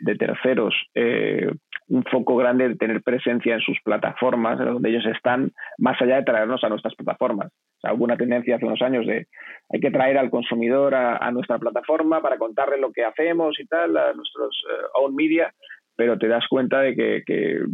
de 0.00 0.16
terceros, 0.16 0.74
eh, 0.94 1.50
un 1.88 2.04
foco 2.04 2.36
grande 2.36 2.68
de 2.68 2.76
tener 2.76 3.02
presencia 3.02 3.54
en 3.54 3.60
sus 3.60 3.78
plataformas, 3.82 4.58
donde 4.58 4.90
ellos 4.90 5.06
están, 5.06 5.52
más 5.78 6.00
allá 6.00 6.16
de 6.16 6.24
traernos 6.24 6.62
a 6.64 6.68
nuestras 6.68 6.94
plataformas. 6.94 7.52
O 7.82 7.94
hubo 7.94 8.04
una 8.04 8.16
tendencia 8.16 8.56
hace 8.56 8.66
unos 8.66 8.82
años 8.82 9.06
de 9.06 9.26
hay 9.70 9.80
que 9.80 9.90
traer 9.90 10.18
al 10.18 10.30
consumidor 10.30 10.94
a, 10.94 11.30
nuestra 11.30 11.58
plataforma 11.58 12.20
para 12.20 12.38
contarle 12.38 12.78
lo 12.78 12.92
que 12.92 13.04
hacemos 13.04 13.58
y 13.58 13.66
tal, 13.66 13.96
a 13.96 14.12
nuestros 14.12 14.62
eh, 14.70 14.84
own 14.94 15.14
media, 15.14 15.52
pero 15.96 16.18
te 16.18 16.28
das 16.28 16.46
cuenta 16.48 16.80
de 16.80 16.94
que, 16.94 17.64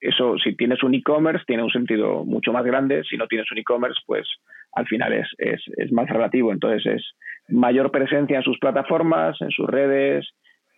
eso, 0.00 0.38
si 0.38 0.54
tienes 0.54 0.82
un 0.84 0.94
e-commerce, 0.94 1.44
tiene 1.44 1.64
un 1.64 1.70
sentido 1.70 2.24
mucho 2.24 2.52
más 2.52 2.64
grande. 2.64 3.02
Si 3.02 3.16
no 3.16 3.26
tienes 3.26 3.50
un 3.50 3.58
e-commerce, 3.58 4.00
pues 4.06 4.28
al 4.72 4.86
final 4.86 5.12
es, 5.12 5.26
es, 5.38 5.60
es 5.76 5.90
más 5.90 6.08
relativo. 6.08 6.52
Entonces 6.52 6.86
es 6.86 7.14
mayor 7.48 7.90
presencia 7.90 8.36
en 8.36 8.44
sus 8.44 8.58
plataformas, 8.60 9.40
en 9.40 9.50
sus 9.50 9.66
redes, 9.66 10.28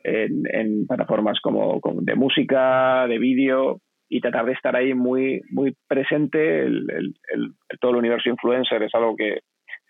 en, 0.05 0.87
plataformas 0.87 1.41
como, 1.41 1.81
de 2.03 2.15
música, 2.15 3.07
de 3.07 3.19
vídeo 3.19 3.81
y 4.09 4.21
tratar 4.21 4.47
de 4.47 4.53
estar 4.53 4.75
ahí 4.75 4.95
muy, 4.95 5.43
muy 5.51 5.77
presente. 5.89 6.63
El, 6.63 7.15
todo 7.81 7.93
el 7.93 7.99
universo 7.99 8.29
influencer 8.29 8.83
es 8.83 8.95
algo 8.95 9.17
que 9.17 9.41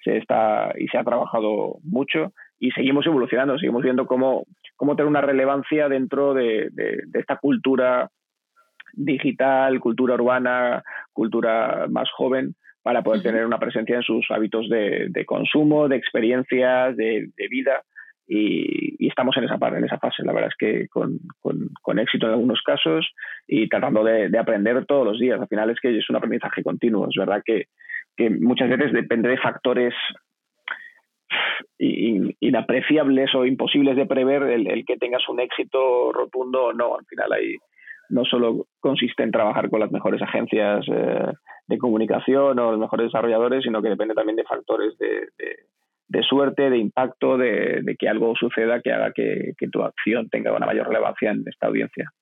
se 0.05 0.16
está 0.16 0.73
y 0.79 0.87
se 0.88 0.99
ha 0.99 1.05
trabajado 1.05 1.77
mucho 1.83 2.33
y 2.61 2.70
seguimos 2.73 3.07
evolucionando, 3.07 3.59
seguimos 3.59 3.83
viendo 3.83 4.07
cómo, 4.07 4.44
cómo 4.77 4.94
tener 4.94 5.09
una 5.09 5.23
relevancia 5.23 5.88
dentro 5.88 6.35
de, 6.35 6.70
esta 7.14 7.37
cultura 7.37 8.11
digital, 8.92 9.81
cultura 9.81 10.14
urbana, 10.14 10.83
cultura 11.12 11.87
más 11.88 12.11
joven, 12.11 12.55
para 12.83 13.03
poder 13.03 13.23
tener 13.23 13.46
una 13.46 13.59
presencia 13.59 13.96
en 13.96 14.03
sus 14.03 14.27
hábitos 14.31 14.68
de, 14.68 15.25
consumo, 15.27 15.88
de 15.88 15.96
experiencias, 15.96 16.96
de, 16.96 17.31
vida 17.51 17.83
y, 18.32 19.08
estamos 19.08 19.36
en 19.36 19.44
esa, 19.44 19.58
en 19.76 19.84
esa 19.84 19.98
fase, 19.98 20.22
la 20.22 20.32
verdad 20.32 20.50
es 20.50 20.56
que 20.56 20.88
con, 20.88 21.18
con, 21.82 21.98
éxito 21.98 22.26
en 22.26 22.32
algunos 22.32 22.62
casos 22.62 23.10
y 23.48 23.68
tratando 23.68 24.04
de, 24.04 24.30
aprender 24.38 24.86
todos 24.86 25.04
los 25.04 25.18
días. 25.18 25.40
Al 25.40 25.48
final 25.48 25.68
es 25.70 25.80
que 25.80 25.98
es 25.98 26.08
un 26.08 26.16
aprendizaje 26.16 26.62
continuo. 26.62 27.08
Es 27.08 27.16
verdad 27.18 27.42
que, 27.44 27.64
que 28.16 28.30
muchas 28.30 28.70
veces 28.70 28.92
depende 28.92 29.28
de 29.28 29.38
factores 29.38 29.94
inapreciables 31.76 33.34
o 33.34 33.44
imposibles 33.44 33.96
de 33.96 34.06
prever 34.06 34.44
el, 34.44 34.84
que 34.86 34.96
tengas 34.96 35.28
un 35.28 35.40
éxito 35.40 36.12
rotundo 36.12 36.66
o 36.66 36.72
no. 36.72 36.96
Al 36.96 37.06
final 37.06 37.32
ahí 37.32 37.56
no 38.10 38.24
solo 38.24 38.66
consiste 38.78 39.24
en 39.24 39.32
trabajar 39.32 39.68
con 39.70 39.80
las 39.80 39.90
mejores 39.90 40.22
agencias 40.22 40.86
eh, 40.88 41.32
de 41.66 41.78
comunicación 41.78 42.58
o 42.60 42.70
los 42.70 42.80
mejores 42.80 43.06
desarrolladores, 43.06 43.64
sino 43.64 43.82
que 43.82 43.88
depende 43.88 44.14
también 44.14 44.36
de 44.36 44.44
factores 44.44 44.96
de 44.98 45.30
de 45.36 45.56
suerte, 46.23 46.70
de 46.70 46.79
impacto, 46.79 47.37
de, 47.38 47.96
que 47.99 48.09
algo 48.09 48.35
suceda 48.37 48.81
que 48.81 48.92
haga 48.92 49.12
que, 49.12 49.55
tu 49.70 49.83
acción 49.83 50.29
tenga 50.29 50.53
una 50.53 50.66
mayor 50.66 50.88
relevancia 50.88 51.31
en 51.31 51.44
esta 51.46 51.68
audiencia. 51.68 52.12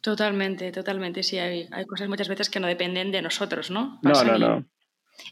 Totalmente, 0.00 0.72
totalmente. 0.72 1.22
Sí, 1.22 1.38
hay, 1.38 1.66
hay 1.72 1.84
cosas 1.84 2.08
muchas 2.08 2.28
veces 2.28 2.48
que 2.48 2.60
no 2.60 2.66
dependen 2.66 3.12
de 3.12 3.22
nosotros, 3.22 3.70
¿no? 3.70 3.98
no, 4.02 4.24
no, 4.24 4.38
no. 4.38 4.64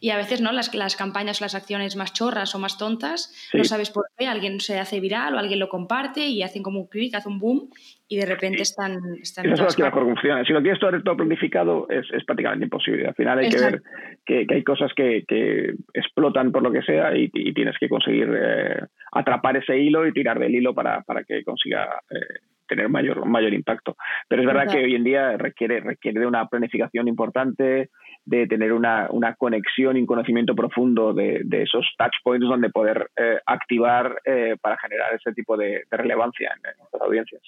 Y 0.01 0.11
a 0.11 0.17
veces, 0.17 0.41
¿no? 0.41 0.53
Las, 0.53 0.75
las 0.75 0.97
campañas 0.97 1.41
o 1.41 1.45
las 1.45 1.55
acciones 1.55 1.97
más 1.97 2.13
chorras 2.13 2.55
o 2.55 2.59
más 2.59 2.79
tontas, 2.79 3.51
no 3.53 3.65
sabes 3.65 3.91
por 3.91 4.07
qué, 4.17 4.27
alguien 4.27 4.61
se 4.61 4.79
hace 4.79 5.01
viral 5.01 5.35
o 5.35 5.39
alguien 5.39 5.59
lo 5.59 5.69
comparte 5.69 6.27
y 6.27 6.43
hacen 6.43 6.63
como 6.63 6.81
un 6.81 6.89
clic, 6.89 7.15
hace 7.15 7.29
un 7.29 7.39
boom 7.39 7.71
y 8.09 8.17
de 8.17 8.27
repente 8.27 8.63
están... 8.63 8.99
están 9.21 9.47
Eso 9.47 9.67
es 9.67 9.79
lo 9.79 9.85
que 9.85 9.91
mejor 9.91 10.05
funciona. 10.05 10.45
Si 10.45 10.53
lo 10.53 10.63
quieres 10.63 10.79
todo, 10.79 11.03
todo 11.03 11.17
planificado, 11.17 11.87
es, 11.89 12.07
es, 12.13 12.25
prácticamente 12.25 12.65
imposible. 12.65 13.07
Al 13.07 13.15
final 13.15 13.39
hay 13.39 13.49
que 13.49 13.59
ver 13.59 13.83
que, 14.25 14.47
que, 14.47 14.55
hay 14.55 14.65
cosas 14.65 14.93
que, 14.95 15.25
que, 15.27 15.75
explotan 15.93 16.53
por 16.53 16.63
lo 16.63 16.71
que 16.71 16.83
sea 16.83 17.17
y, 17.17 17.31
tienes 17.31 17.77
que 17.79 17.89
conseguir 17.89 18.29
eh, 18.35 18.81
atrapar 19.13 19.57
ese 19.57 19.79
hilo 19.79 20.07
y 20.07 20.13
tirar 20.13 20.39
del 20.39 20.55
hilo 20.55 20.75
para, 20.75 21.03
para 21.03 21.25
que 21.25 21.43
consiga... 21.45 22.01
Eh, 22.11 22.41
tener 22.67 22.89
mayor, 22.89 23.27
mayor 23.27 23.53
impacto. 23.53 23.97
Pero 24.27 24.43
es 24.43 24.47
verdad 24.47 24.73
que 24.73 24.85
hoy 24.85 24.95
en 24.95 25.05
día 25.05 25.37
requiere, 25.37 25.81
requiere 25.81 26.21
de 26.21 26.27
una 26.27 26.47
planificación 26.47 27.09
importante, 27.09 27.91
de 28.25 28.47
tener 28.47 28.73
una, 28.73 29.09
una, 29.11 29.35
conexión 29.35 29.97
y 29.97 30.01
un 30.01 30.07
conocimiento 30.07 30.55
profundo 30.55 31.13
de, 31.13 31.45
esos 31.51 31.87
touch 31.99 32.15
points 32.23 32.49
donde 32.49 32.71
poder 32.71 33.11
eh, 33.17 33.39
activar 33.47 34.21
eh, 34.25 34.57
para 34.61 34.79
generar 34.79 35.15
ese 35.15 35.33
tipo 35.33 35.57
de, 35.57 35.85
relevancia 35.91 36.53
en, 36.57 36.63
las 36.93 37.03
audiencias. 37.03 37.43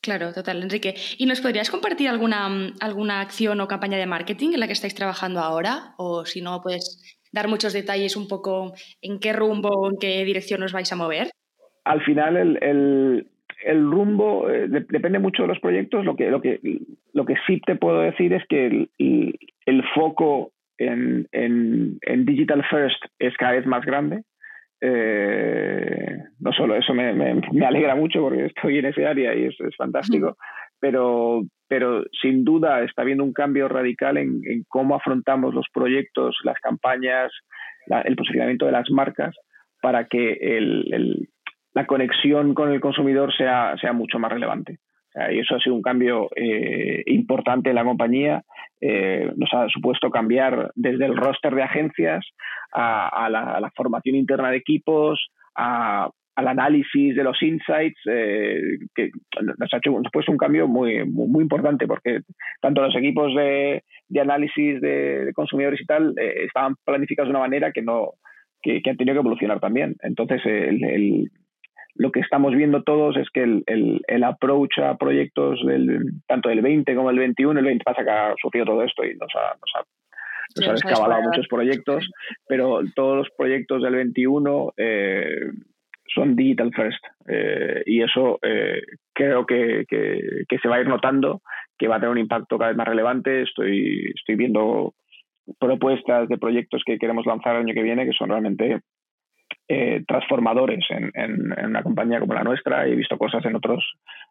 Claro, 0.00 0.32
total, 0.32 0.62
Enrique. 0.62 0.94
¿Y 1.18 1.26
nos 1.26 1.40
podrías 1.40 1.70
compartir 1.70 2.08
alguna, 2.08 2.72
alguna 2.80 3.20
acción 3.20 3.60
o 3.60 3.68
campaña 3.68 3.98
de 3.98 4.06
marketing 4.06 4.52
en 4.54 4.60
la 4.60 4.66
que 4.66 4.72
estáis 4.72 4.94
trabajando 4.94 5.40
ahora? 5.40 5.94
O 5.96 6.24
si 6.24 6.42
no, 6.42 6.60
puedes 6.60 7.20
dar 7.32 7.46
muchos 7.46 7.72
detalles 7.72 8.16
un 8.16 8.26
poco 8.26 8.74
en 9.00 9.20
qué 9.20 9.32
rumbo 9.32 9.88
en 9.88 9.96
qué 9.98 10.24
dirección 10.24 10.62
os 10.64 10.72
vais 10.72 10.92
a 10.92 10.96
mover. 10.96 11.30
Al 11.84 12.02
final, 12.02 12.36
el, 12.36 12.58
el 12.62 13.28
rumbo 13.64 14.50
eh, 14.50 14.68
depende 14.68 15.18
mucho 15.18 15.42
de 15.42 15.48
los 15.48 15.60
proyectos. 15.60 16.04
Lo 16.04 16.16
que, 16.16 16.30
lo 16.30 16.40
que, 16.40 16.60
lo 17.12 17.24
que 17.24 17.34
sí 17.46 17.60
te 17.60 17.76
puedo 17.76 18.00
decir 18.00 18.32
es 18.32 18.42
que 18.48 18.66
el, 18.66 18.90
el, 19.66 19.84
foco 19.94 20.52
en, 20.78 21.26
en, 21.32 21.98
en, 22.02 22.24
Digital 22.24 22.64
First 22.68 23.04
es 23.18 23.36
cada 23.36 23.52
vez 23.52 23.66
más 23.66 23.84
grande. 23.84 24.22
Eh, 24.80 26.18
no 26.40 26.52
solo 26.52 26.74
eso 26.74 26.92
me, 26.92 27.12
me, 27.12 27.66
alegra 27.66 27.94
mucho 27.94 28.20
porque 28.20 28.46
estoy 28.46 28.78
en 28.78 28.86
ese 28.86 29.06
área 29.06 29.32
y 29.32 29.44
es, 29.44 29.60
es 29.60 29.76
fantástico, 29.76 30.36
pero, 30.80 31.42
pero 31.68 32.02
sin 32.20 32.42
duda 32.42 32.82
está 32.82 33.02
habiendo 33.02 33.22
un 33.22 33.32
cambio 33.32 33.68
radical 33.68 34.16
en, 34.16 34.40
en 34.44 34.64
cómo 34.68 34.96
afrontamos 34.96 35.54
los 35.54 35.66
proyectos, 35.72 36.36
las 36.42 36.58
campañas, 36.58 37.30
el 38.04 38.16
posicionamiento 38.16 38.66
de 38.66 38.72
las 38.72 38.90
marcas 38.90 39.36
para 39.82 40.06
que 40.06 40.32
el, 40.40 40.86
el, 40.94 41.28
la 41.74 41.86
conexión 41.86 42.54
con 42.54 42.70
el 42.72 42.80
consumidor 42.80 43.34
sea, 43.34 43.74
sea 43.80 43.92
mucho 43.92 44.18
más 44.18 44.32
relevante. 44.32 44.78
y 45.30 45.38
eso 45.38 45.56
ha 45.56 45.60
sido 45.60 45.74
un 45.74 45.82
cambio 45.82 46.28
eh, 46.36 47.02
importante 47.06 47.70
en 47.70 47.76
la 47.76 47.84
compañía. 47.84 48.42
Eh, 48.80 49.30
nos 49.36 49.52
ha 49.52 49.68
supuesto 49.68 50.10
cambiar 50.10 50.70
desde 50.74 51.06
el 51.06 51.16
roster 51.16 51.54
de 51.54 51.62
agencias 51.62 52.24
a, 52.72 53.28
la, 53.30 53.70
formación 53.76 54.16
interna 54.16 54.50
de 54.50 54.56
equipos, 54.56 55.30
al 55.54 56.48
análisis 56.48 57.14
de 57.14 57.22
los 57.22 57.40
insights, 57.42 58.00
eh, 58.06 58.78
que 58.94 59.10
nos 59.42 59.72
ha 59.72 59.76
hecho 59.76 59.94
supuesto 60.02 60.32
un 60.32 60.38
cambio 60.38 60.66
muy, 60.66 61.04
muy, 61.04 61.42
importante 61.42 61.86
porque 61.86 62.20
tanto 62.60 62.82
los 62.82 62.96
equipos 62.96 63.34
de, 63.34 63.82
análisis 64.18 64.80
de, 64.80 65.30
consumidores 65.34 65.80
y 65.80 65.84
tal 65.84 66.14
estaban 66.18 66.74
planificados 66.84 67.28
de 67.28 67.36
una 67.36 67.46
manera 67.46 67.70
que 67.70 67.82
no 67.82 68.14
que, 68.62 68.80
han 68.88 68.96
tenido 68.96 69.14
que 69.14 69.20
evolucionar 69.20 69.60
también. 69.60 69.96
Entonces, 70.02 70.40
el, 70.44 71.30
lo 71.94 72.10
que 72.10 72.20
estamos 72.20 72.54
viendo 72.54 72.82
todos 72.82 73.16
es 73.16 73.28
que 73.30 73.42
el, 73.42 73.62
el, 73.66 74.00
el 74.06 74.24
approach 74.24 74.78
a 74.78 74.96
proyectos 74.96 75.60
del, 75.66 76.00
tanto 76.26 76.48
del 76.48 76.62
20 76.62 76.94
como 76.94 77.08
del 77.08 77.18
21, 77.18 77.58
el 77.58 77.66
20 77.66 77.84
pasa 77.84 78.04
que 78.04 78.10
ha 78.10 78.34
sufrido 78.40 78.66
todo 78.66 78.82
esto 78.82 79.04
y 79.04 79.14
nos 79.14 79.30
ha, 79.34 79.54
nos 79.60 79.72
ha, 79.76 79.84
nos 80.56 80.68
ha 80.68 80.72
descabalado 80.72 81.22
muchos 81.22 81.46
proyectos, 81.48 82.08
pero 82.48 82.80
todos 82.94 83.18
los 83.18 83.28
proyectos 83.36 83.82
del 83.82 83.94
21 83.94 84.72
eh, 84.76 85.50
son 86.14 86.34
digital 86.34 86.72
first 86.74 87.04
eh, 87.28 87.82
y 87.86 88.02
eso 88.02 88.38
eh, 88.42 88.82
creo 89.12 89.46
que, 89.46 89.84
que, 89.88 90.44
que, 90.48 90.58
se 90.58 90.68
va 90.68 90.76
a 90.76 90.80
ir 90.80 90.88
notando, 90.88 91.42
que 91.78 91.88
va 91.88 91.96
a 91.96 92.00
tener 92.00 92.12
un 92.12 92.18
impacto 92.18 92.58
cada 92.58 92.70
vez 92.70 92.76
más 92.76 92.88
relevante. 92.88 93.42
Estoy, 93.42 94.12
estoy 94.14 94.36
viendo 94.36 94.94
propuestas 95.58 96.28
de 96.28 96.38
proyectos 96.38 96.82
que 96.84 96.98
queremos 96.98 97.26
lanzar 97.26 97.56
el 97.56 97.62
año 97.62 97.74
que 97.74 97.82
viene 97.82 98.06
que 98.06 98.12
son 98.12 98.30
realmente 98.30 98.80
eh, 99.74 100.04
transformadores 100.06 100.84
en, 100.90 101.10
en, 101.14 101.66
una 101.66 101.82
compañía 101.82 102.20
como 102.20 102.34
la 102.34 102.44
nuestra. 102.44 102.86
He 102.86 102.94
visto 102.94 103.16
cosas 103.16 103.42
en 103.46 103.56
otras 103.56 103.82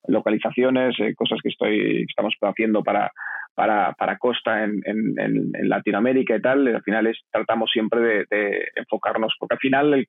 localizaciones, 0.07 0.93
eh, 0.99 1.15
cosas 1.15 1.39
que 1.41 1.49
estoy 1.49 2.05
estamos 2.07 2.35
haciendo 2.41 2.83
para, 2.83 3.11
para, 3.55 3.93
para 3.93 4.19
Costa 4.19 4.63
en, 4.63 4.83
en, 4.85 5.51
Latinoamérica 5.67 6.35
y 6.35 6.41
tal. 6.41 6.67
Al 6.67 6.83
final 6.83 7.07
es, 7.07 7.17
tratamos 7.31 7.71
siempre 7.71 8.25
de, 8.29 8.67
enfocarnos, 8.75 9.33
porque 9.39 9.55
al 9.55 9.59
final 9.59 10.05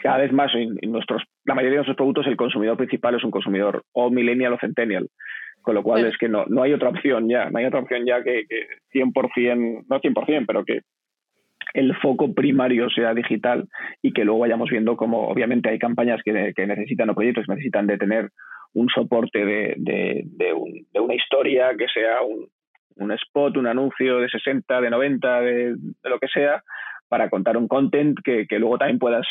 cada 0.00 0.18
vez 0.18 0.32
más 0.32 0.54
en, 0.54 0.78
nuestros, 0.92 1.24
la 1.44 1.56
mayoría 1.56 1.72
de 1.72 1.78
nuestros 1.78 1.96
productos 1.96 2.28
el 2.28 2.36
consumidor 2.36 2.76
principal 2.76 3.16
es 3.16 3.24
un 3.24 3.32
consumidor 3.32 3.82
o 3.92 4.10
millennial 4.10 4.52
o 4.52 4.58
centennial. 4.60 5.08
Con 5.60 5.74
lo 5.74 5.82
cual 5.82 6.06
es 6.06 6.16
que 6.18 6.28
no, 6.28 6.44
no 6.46 6.62
hay 6.62 6.72
otra 6.72 6.90
opción 6.90 7.28
ya, 7.28 7.50
no 7.50 7.58
hay 7.58 7.64
otra 7.64 7.80
opción 7.80 8.06
ya 8.06 8.22
que, 8.22 8.44
que 8.48 8.68
100%, 8.94 9.86
no 9.88 10.00
100%, 10.00 10.44
pero 10.46 10.64
que 10.64 10.82
el 11.74 11.94
foco 11.96 12.34
primario 12.34 12.88
sea 12.90 13.14
digital 13.14 13.68
y 14.02 14.12
que 14.12 14.24
luego 14.24 14.40
vayamos 14.40 14.70
viendo 14.70 14.96
cómo 14.96 15.28
obviamente 15.28 15.70
hay 15.70 15.78
campañas 15.78 16.20
que, 16.24 16.32
necesitan 16.32 17.10
o 17.10 17.14
proyectos 17.14 17.46
que 17.46 17.52
necesitan 17.52 17.86
de 17.86 17.98
tener 17.98 18.30
un 18.72 18.88
soporte 18.88 19.44
de, 19.44 19.74
de, 19.76 20.52
una 21.00 21.14
historia 21.14 21.70
que 21.76 21.86
sea 21.88 22.22
un, 22.22 22.48
un, 22.96 23.12
spot, 23.12 23.56
un 23.56 23.66
anuncio 23.66 24.18
de 24.18 24.28
60, 24.28 24.80
de 24.80 24.90
90, 24.90 25.40
de, 25.40 25.76
lo 26.04 26.18
que 26.18 26.28
sea, 26.28 26.62
para 27.08 27.28
contar 27.28 27.56
un 27.56 27.66
content 27.66 28.18
que, 28.22 28.46
que 28.46 28.58
luego 28.58 28.78
también 28.78 28.98
puedas 28.98 29.26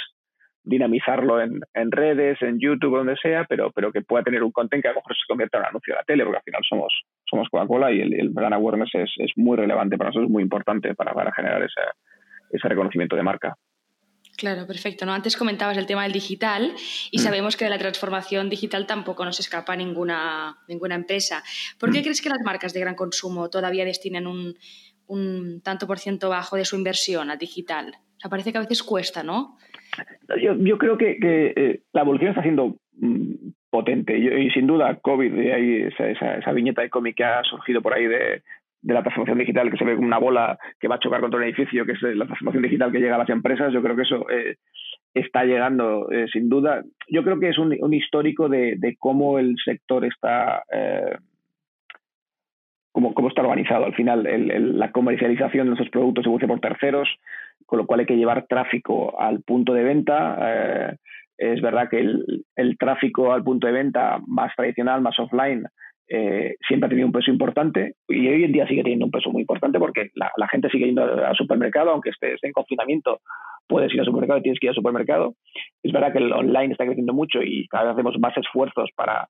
dinamizarlo 0.63 1.41
en, 1.41 1.61
en, 1.73 1.91
redes, 1.91 2.41
en 2.41 2.59
YouTube, 2.59 2.97
donde 2.97 3.15
sea, 3.15 3.45
pero, 3.47 3.71
pero 3.71 3.91
que 3.91 4.01
pueda 4.01 4.23
tener 4.23 4.43
un 4.43 4.51
content 4.51 4.83
que 4.83 4.89
a 4.89 4.91
lo 4.91 4.97
mejor 4.97 5.15
se 5.15 5.27
convierta 5.27 5.57
en 5.57 5.61
un 5.61 5.69
anuncio 5.69 5.93
de 5.93 5.99
la 5.99 6.03
tele, 6.03 6.23
porque 6.25 6.37
al 6.37 6.43
final 6.43 6.61
somos, 6.67 7.01
somos 7.29 7.47
Coca-Cola 7.49 7.91
y 7.91 8.01
el, 8.01 8.13
el, 8.13 8.33
awareness 8.37 8.93
es, 8.93 9.11
es, 9.17 9.31
muy 9.37 9.57
relevante 9.57 9.97
para 9.97 10.09
nosotros, 10.09 10.27
es 10.27 10.33
muy 10.33 10.43
importante 10.43 10.93
para, 10.95 11.13
para 11.13 11.31
generar 11.31 11.63
esa, 11.63 11.81
ese 12.49 12.67
reconocimiento 12.67 13.15
de 13.15 13.23
marca. 13.23 13.55
Claro, 14.39 14.65
perfecto. 14.65 15.05
¿no? 15.05 15.13
Antes 15.13 15.35
comentabas 15.35 15.77
el 15.77 15.85
tema 15.85 16.03
del 16.03 16.13
digital 16.13 16.73
y 17.11 17.17
mm. 17.17 17.21
sabemos 17.21 17.57
que 17.57 17.65
de 17.65 17.71
la 17.71 17.77
transformación 17.77 18.49
digital 18.49 18.87
tampoco 18.87 19.25
nos 19.25 19.39
escapa 19.39 19.75
ninguna, 19.75 20.57
ninguna 20.69 20.95
empresa. 20.95 21.43
¿Por 21.77 21.91
qué 21.91 21.99
mm. 21.99 22.03
crees 22.03 22.21
que 22.21 22.29
las 22.29 22.39
marcas 22.45 22.73
de 22.73 22.79
gran 22.79 22.95
consumo 22.95 23.49
todavía 23.49 23.83
destinan 23.83 24.27
un, 24.27 24.55
un 25.07 25.61
tanto 25.61 25.87
por 25.87 25.99
ciento 25.99 26.29
bajo 26.29 26.55
de 26.55 26.63
su 26.63 26.77
inversión 26.77 27.29
a 27.29 27.35
digital? 27.35 27.95
O 28.15 28.19
sea, 28.21 28.29
parece 28.29 28.53
que 28.53 28.57
a 28.59 28.61
veces 28.61 28.81
cuesta, 28.81 29.23
¿no? 29.23 29.57
Yo, 30.41 30.55
yo 30.57 30.77
creo 30.77 30.97
que, 30.97 31.17
que 31.17 31.53
eh, 31.55 31.81
la 31.91 32.01
evolución 32.01 32.29
está 32.29 32.41
siendo 32.41 32.77
mm, 32.93 33.33
potente 33.69 34.17
y, 34.17 34.49
sin 34.51 34.67
duda 34.67 34.99
COVID, 35.01 35.37
esa, 35.37 36.09
esa, 36.09 36.35
esa, 36.35 36.51
viñeta 36.53 36.81
de 36.81 36.89
cómic 36.89 37.17
que 37.17 37.23
ha 37.23 37.43
surgido 37.43 37.81
por 37.81 37.93
ahí 37.93 38.07
de, 38.07 38.43
de 38.81 38.93
la 38.93 39.01
transformación 39.01 39.39
digital 39.39 39.69
que 39.69 39.77
se 39.77 39.85
ve 39.85 39.95
como 39.95 40.07
una 40.07 40.17
bola 40.17 40.57
que 40.79 40.87
va 40.87 40.95
a 40.95 40.99
chocar 40.99 41.21
contra 41.21 41.37
un 41.37 41.45
edificio, 41.45 41.85
que 41.85 41.93
es 41.93 42.01
la 42.01 42.25
transformación 42.25 42.63
digital 42.63 42.91
que 42.91 42.99
llega 42.99 43.15
a 43.15 43.19
las 43.19 43.29
empresas, 43.29 43.73
yo 43.73 43.81
creo 43.81 43.95
que 43.95 44.03
eso 44.03 44.29
eh, 44.29 44.55
está 45.13 45.43
llegando 45.43 46.09
eh, 46.11 46.27
sin 46.31 46.49
duda. 46.49 46.83
Yo 47.07 47.23
creo 47.23 47.39
que 47.39 47.49
es 47.49 47.57
un, 47.57 47.75
un 47.79 47.93
histórico 47.93 48.47
de, 48.47 48.75
de, 48.77 48.95
cómo 48.97 49.39
el 49.39 49.55
sector 49.63 50.05
está, 50.05 50.63
eh, 50.71 51.17
cómo, 52.91 53.13
está 53.27 53.41
organizado. 53.41 53.85
Al 53.85 53.95
final, 53.95 54.25
el, 54.27 54.77
la 54.77 54.91
comercialización 54.91 55.65
de 55.65 55.69
nuestros 55.69 55.89
productos 55.89 56.23
se 56.23 56.29
produce 56.29 56.47
por 56.47 56.59
terceros, 56.59 57.09
con 57.65 57.79
lo 57.79 57.85
cual 57.85 58.01
hay 58.01 58.05
que 58.05 58.17
llevar 58.17 58.47
tráfico 58.47 59.19
al 59.19 59.41
punto 59.41 59.73
de 59.73 59.83
venta. 59.83 60.37
Eh, 60.41 60.95
es 61.37 61.61
verdad 61.61 61.89
que 61.89 61.99
el, 61.99 62.45
el 62.55 62.77
tráfico 62.77 63.31
al 63.31 63.43
punto 63.43 63.67
de 63.67 63.73
venta 63.73 64.19
más 64.27 64.53
tradicional, 64.55 65.01
más 65.01 65.17
offline, 65.19 65.65
eh, 66.09 66.55
siempre 66.67 66.87
ha 66.87 66.89
tenido 66.89 67.05
un 67.05 67.13
peso 67.13 67.29
importante 67.29 67.93
y 68.07 68.27
hoy 68.27 68.43
en 68.43 68.51
día 68.51 68.67
sigue 68.67 68.81
teniendo 68.81 69.05
un 69.05 69.11
peso 69.11 69.29
muy 69.29 69.41
importante 69.41 69.77
porque 69.77 70.09
la, 70.15 70.47
gente 70.47 70.69
sigue 70.69 70.87
yendo 70.87 71.03
al 71.03 71.35
supermercado, 71.35 71.91
aunque 71.91 72.09
esté, 72.09 72.35
en 72.41 72.51
confinamiento, 72.51 73.19
puedes 73.67 73.93
ir 73.93 73.99
al 73.99 74.07
supermercado 74.07 74.39
y 74.39 74.41
tienes 74.41 74.59
que 74.59 74.65
ir 74.65 74.69
al 74.69 74.75
supermercado. 74.75 75.35
Es 75.83 75.91
verdad 75.91 76.11
que 76.11 76.17
el 76.17 76.33
online 76.33 76.71
está 76.71 76.85
creciendo 76.85 77.13
mucho 77.13 77.43
y 77.43 77.67
cada 77.67 77.85
vez 77.85 77.93
hacemos 77.93 78.17
más 78.19 78.35
esfuerzos 78.37 78.89
para, 78.95 79.27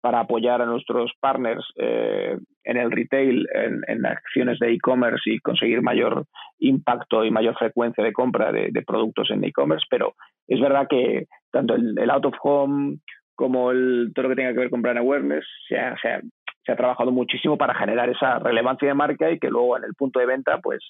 para 0.00 0.20
apoyar 0.20 0.62
a 0.62 0.66
nuestros 0.66 1.12
partners 1.20 1.64
eh, 1.76 2.38
en 2.64 2.76
el 2.78 2.90
retail, 2.90 3.46
en, 3.52 4.06
acciones 4.06 4.58
de 4.60 4.72
e-commerce 4.72 5.30
y 5.30 5.38
conseguir 5.40 5.82
mayor 5.82 6.24
impacto 6.58 7.24
y 7.24 7.30
mayor 7.30 7.54
frecuencia 7.58 8.02
de 8.02 8.14
compra 8.14 8.50
de, 8.50 8.82
productos 8.86 9.30
en 9.30 9.44
e-commerce, 9.44 9.84
pero 9.90 10.14
es 10.48 10.58
verdad 10.58 10.86
que 10.88 11.26
tanto 11.50 11.74
el, 11.74 11.98
el 11.98 12.10
out 12.10 12.24
of 12.24 12.34
home 12.42 12.96
como 13.34 13.70
el, 13.70 14.12
todo 14.14 14.24
lo 14.24 14.28
que 14.30 14.36
tenga 14.36 14.52
que 14.52 14.60
ver 14.60 14.70
con 14.70 14.82
brand 14.82 14.98
awareness, 14.98 15.44
se 15.68 15.78
ha, 15.78 16.76
trabajado 16.76 17.10
muchísimo 17.10 17.58
para 17.58 17.74
generar 17.74 18.08
esa 18.08 18.38
relevancia 18.38 18.88
de 18.88 18.94
marca 18.94 19.30
y 19.30 19.38
que 19.38 19.50
luego 19.50 19.76
en 19.76 19.84
el 19.84 19.94
punto 19.94 20.18
de 20.18 20.26
venta 20.26 20.58
pues 20.62 20.80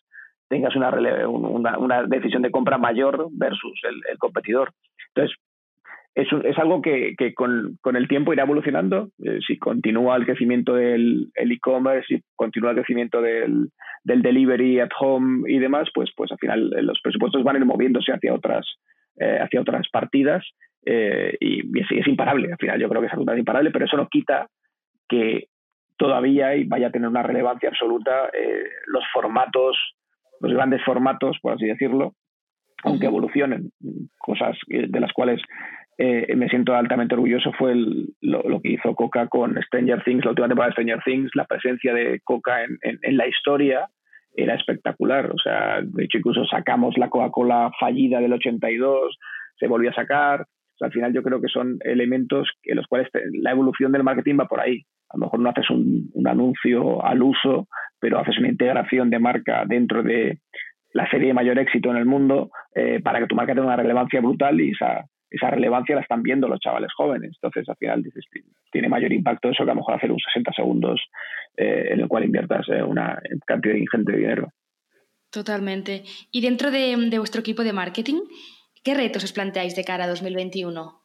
tengas 0.49 0.77
una, 0.77 0.91
una, 1.29 1.79
una 1.79 2.03
decisión 2.05 2.43
de 2.43 2.51
compra 2.51 2.79
mayor 2.79 3.29
versus 3.33 3.81
el, 3.85 4.19
competidor. 4.19 4.71
Entonces, 5.15 5.37
es, 6.15 6.59
algo 6.59 6.81
que, 6.81 7.17
con, 7.35 7.97
el 7.97 8.09
tiempo 8.09 8.33
irá 8.33 8.45
evolucionando. 8.45 9.11
Eh, 9.25 9.41
si 9.45 9.59
continúa 9.59 10.17
el 10.17 10.25
crecimiento 10.25 10.75
del 10.75 11.33
e-commerce, 11.35 12.07
si 12.07 12.23
continúa 12.37 12.71
el 12.71 12.77
crecimiento 12.77 13.21
del, 13.21 13.71
del, 14.05 14.23
delivery 14.23 14.79
at 14.79 14.91
home 15.01 15.51
y 15.51 15.59
demás, 15.59 15.89
pues, 15.93 16.11
pues 16.17 16.31
al 16.31 16.39
final 16.39 16.73
eh, 16.77 16.83
los 16.83 17.01
presupuestos 17.03 17.43
van 17.43 17.57
a 17.57 17.59
ir 17.59 17.65
moviéndose 17.65 18.13
hacia 18.13 18.33
otras, 18.33 18.65
eh, 19.19 19.41
hacia 19.41 19.61
otras 19.61 19.89
partidas 19.91 20.45
eh, 20.87 21.37
y, 21.41 21.81
es, 21.81 22.07
imparable. 22.07 22.53
Al 22.53 22.59
final 22.59 22.81
yo 22.81 22.89
creo 22.89 23.01
que 23.01 23.07
es 23.07 23.13
absolutamente 23.13 23.41
imparable, 23.41 23.71
pero 23.71 23.85
eso 23.85 23.97
no 23.97 24.09
quita 24.09 24.49
que 25.09 25.49
todavía 25.97 26.51
vaya 26.67 26.89
a 26.89 26.91
tener 26.91 27.09
una 27.09 27.23
relevancia 27.23 27.69
absoluta 27.69 28.29
eh, 28.33 28.65
los 28.87 29.05
formatos, 29.13 29.77
los 30.41 30.53
grandes 30.53 30.83
formatos, 30.85 31.39
por 31.41 31.53
así 31.53 31.67
decirlo, 31.67 32.15
aunque 32.83 33.07
evolucionen. 33.07 33.71
Cosas 34.19 34.57
de 34.69 35.01
las 35.01 35.13
cuales 35.13 35.41
eh, 35.97 36.35
me 36.37 36.49
siento 36.49 36.75
altamente 36.75 37.15
orgulloso 37.15 37.53
fue 37.53 37.75
lo, 38.21 38.61
que 38.61 38.73
hizo 38.73 38.95
Coca 38.95 39.29
con 39.29 39.61
Stranger 39.63 40.03
Things, 40.03 40.25
la 40.25 40.31
última 40.31 40.49
temporada 40.49 40.71
de 40.71 40.83
Stranger 40.83 41.03
Things, 41.05 41.31
la 41.35 41.45
presencia 41.45 41.95
de 41.95 42.21
Coca 42.25 42.65
en, 42.65 42.79
en, 42.83 43.17
la 43.17 43.29
historia 43.29 43.89
era 44.35 44.55
espectacular. 44.55 45.31
O 45.31 45.39
sea, 45.39 45.81
de 45.83 46.05
hecho, 46.05 46.19
incluso 46.19 46.45
sacamos 46.47 46.99
la 46.99 47.09
Coca-Cola 47.09 47.71
fallida 47.79 48.21
del 48.21 48.33
82, 48.33 49.17
se 49.57 49.69
volvió 49.69 49.91
a 49.91 49.95
sacar. 49.95 50.47
Al 50.81 50.93
final 50.93 51.13
yo 51.13 51.23
creo 51.23 51.41
que 51.41 51.49
son 51.49 51.79
elementos 51.81 52.49
en 52.65 52.77
los 52.77 52.87
cuales 52.87 53.09
la 53.33 53.53
evolución 53.53 53.93
del 53.93 54.03
marketing 54.03 54.39
va 54.41 54.47
por 54.47 54.61
ahí. 54.61 54.83
A 55.11 55.17
lo 55.17 55.27
mejor 55.27 55.41
no 55.41 55.51
haces 55.51 55.71
un, 55.71 56.11
anuncio 56.27 57.05
al 57.05 57.23
uso, 57.23 57.69
pero 58.01 58.19
haces 58.19 58.39
una 58.39 58.49
integración 58.49 59.11
de 59.11 59.19
marca 59.19 59.65
dentro 59.67 60.03
de 60.03 60.39
la 60.93 61.09
serie 61.11 61.29
de 61.29 61.35
mayor 61.35 61.59
éxito 61.59 61.91
en 61.91 61.97
el 61.97 62.07
mundo 62.07 62.51
eh, 62.75 63.01
para 63.03 63.21
que 63.21 63.27
tu 63.27 63.35
marca 63.35 63.55
tenga 63.55 63.67
una 63.67 63.77
relevancia 63.77 64.21
brutal 64.21 64.61
y 64.61 64.71
esa, 64.71 65.05
esa 65.31 65.51
relevancia 65.51 65.97
la 65.97 66.03
están 66.03 66.23
viendo 66.23 66.49
los 66.49 66.61
chavales 66.61 66.93
jóvenes. 66.97 67.33
Entonces, 67.35 67.69
al 67.69 67.77
final, 67.77 68.03
dices, 68.03 68.25
tiene 68.71 68.89
mayor 68.89 69.13
impacto 69.13 69.51
eso 69.51 69.65
que 69.65 69.71
a 69.71 69.75
lo 69.75 69.81
mejor 69.81 69.95
hacer 69.95 70.13
un 70.13 70.19
60 70.19 70.53
segundos 70.53 71.01
eh, 71.57 71.89
en 71.91 72.01
el 72.01 72.09
cual 72.09 72.25
inviertas 72.25 72.69
eh, 72.69 72.83
una 72.83 73.21
cantidad 73.47 73.75
ingente 73.75 74.13
de 74.13 74.19
dinero. 74.19 74.49
Totalmente. 75.31 76.05
Y 76.31 76.41
dentro 76.43 76.71
de, 76.71 76.97
vuestro 77.19 77.41
equipo 77.41 77.65
de 77.65 77.73
marketing, 77.73 78.21
¿qué 78.85 78.95
retos 78.95 79.25
os 79.25 79.33
planteáis 79.33 79.75
de 79.75 79.85
cara 79.85 80.05
a 80.05 80.09
2021? 80.09 81.01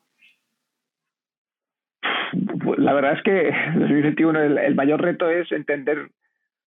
Pues, 2.63 2.79
la 2.79 2.93
verdad 2.93 3.13
es 3.13 3.23
que 3.23 3.51
2021 3.79 4.41
el, 4.41 4.75
mayor 4.75 5.01
reto 5.01 5.29
es 5.29 5.51
entender 5.51 6.09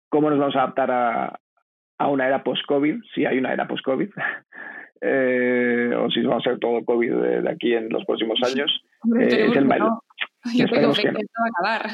cómo 0.08 0.30
nos 0.30 0.38
vamos 0.38 0.56
a 0.56 0.62
adaptar 0.62 0.90
a, 0.90 1.40
a 1.98 2.08
una 2.08 2.26
era 2.26 2.42
post-COVID, 2.42 3.02
si 3.14 3.26
hay 3.26 3.38
una 3.38 3.52
era 3.52 3.68
post-COVID, 3.68 4.08
eh, 5.02 5.94
o 5.98 6.10
si 6.10 6.22
va 6.22 6.36
a 6.36 6.40
ser 6.40 6.58
todo 6.58 6.84
COVID 6.84 7.12
de, 7.12 7.50
aquí 7.50 7.74
en 7.74 7.88
los 7.90 8.04
próximos 8.04 8.38
años. 8.44 8.70
Eh, 9.20 9.48
es 9.50 9.56
el 9.56 9.68
no. 9.68 10.00
Yo 10.54 10.64
esperemos 10.64 10.98
que, 10.98 11.12
no. 11.12 11.18
va 11.18 11.72
a 11.72 11.76
acabar. 11.76 11.90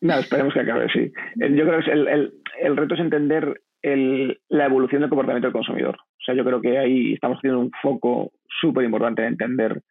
No, 0.00 0.14
esperemos 0.14 0.54
que 0.54 0.60
acabe, 0.60 0.88
sí. 0.90 1.12
Yo 1.36 1.66
creo 1.66 1.80
que 1.80 1.90
el, 1.90 2.08
el, 2.08 2.34
el 2.58 2.76
reto 2.76 2.94
es 2.94 3.00
entender 3.00 3.60
el, 3.82 4.40
la 4.48 4.66
evolución 4.66 5.02
del 5.02 5.10
comportamiento 5.10 5.48
del 5.48 5.52
consumidor. 5.52 5.96
O 5.96 6.22
sea, 6.24 6.34
yo 6.34 6.44
creo 6.44 6.62
que 6.62 6.78
ahí 6.78 7.12
estamos 7.12 7.40
teniendo 7.42 7.62
un 7.62 7.70
foco 7.82 8.32
súper 8.60 8.84
importante 8.84 9.22
en 9.22 9.28
entender 9.28 9.82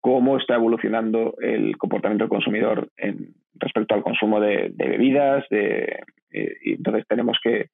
cómo 0.00 0.38
está 0.38 0.54
evolucionando 0.54 1.34
el 1.40 1.76
comportamiento 1.76 2.24
del 2.24 2.30
consumidor 2.30 2.88
en, 2.96 3.34
respecto 3.54 3.94
al 3.94 4.02
consumo 4.02 4.40
de, 4.40 4.72
bebidas. 4.74 5.44
De, 5.50 6.02
eh, 6.32 6.56
y 6.64 6.72
entonces 6.74 7.04
tenemos 7.06 7.38
que, 7.42 7.68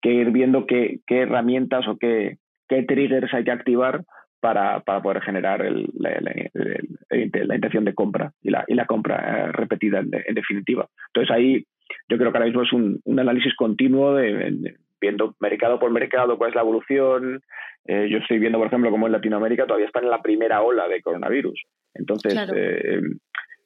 que 0.00 0.12
ir 0.12 0.30
viendo 0.30 0.66
qué, 0.66 1.00
herramientas 1.08 1.86
o 1.86 1.96
qué, 1.98 2.38
triggers 2.68 3.32
hay 3.32 3.44
que 3.44 3.50
activar 3.50 4.02
para, 4.40 4.80
para 4.80 5.02
poder 5.02 5.22
generar 5.22 5.62
el, 5.64 5.88
la, 5.98 6.20
la, 6.20 7.54
intención 7.54 7.84
de 7.84 7.94
compra 7.94 8.32
y 8.42 8.50
la, 8.50 8.64
y 8.66 8.74
la 8.74 8.86
compra 8.86 9.16
eh, 9.16 9.52
repetida 9.52 10.00
en, 10.00 10.34
definitiva. 10.34 10.88
Entonces 11.08 11.34
ahí 11.34 11.66
yo 12.08 12.18
creo 12.18 12.32
que 12.32 12.38
ahora 12.38 12.46
mismo 12.46 12.62
es 12.62 12.72
un 12.72 13.00
análisis 13.18 13.54
continuo 13.54 14.14
de, 14.14 14.76
viendo 15.00 15.34
mercado 15.40 15.78
por 15.78 15.90
mercado 15.90 16.38
cuál 16.38 16.50
es 16.50 16.54
la 16.54 16.62
evolución. 16.62 17.40
Eh, 17.86 18.08
yo 18.10 18.18
estoy 18.18 18.38
viendo, 18.38 18.58
por 18.58 18.66
ejemplo, 18.66 18.90
como 18.90 19.06
en 19.06 19.12
Latinoamérica 19.12 19.66
todavía 19.66 19.86
están 19.86 20.04
en 20.04 20.10
la 20.10 20.22
primera 20.22 20.62
ola 20.62 20.88
de 20.88 21.02
coronavirus. 21.02 21.62
Entonces, 21.94 22.34
eh, 22.54 23.00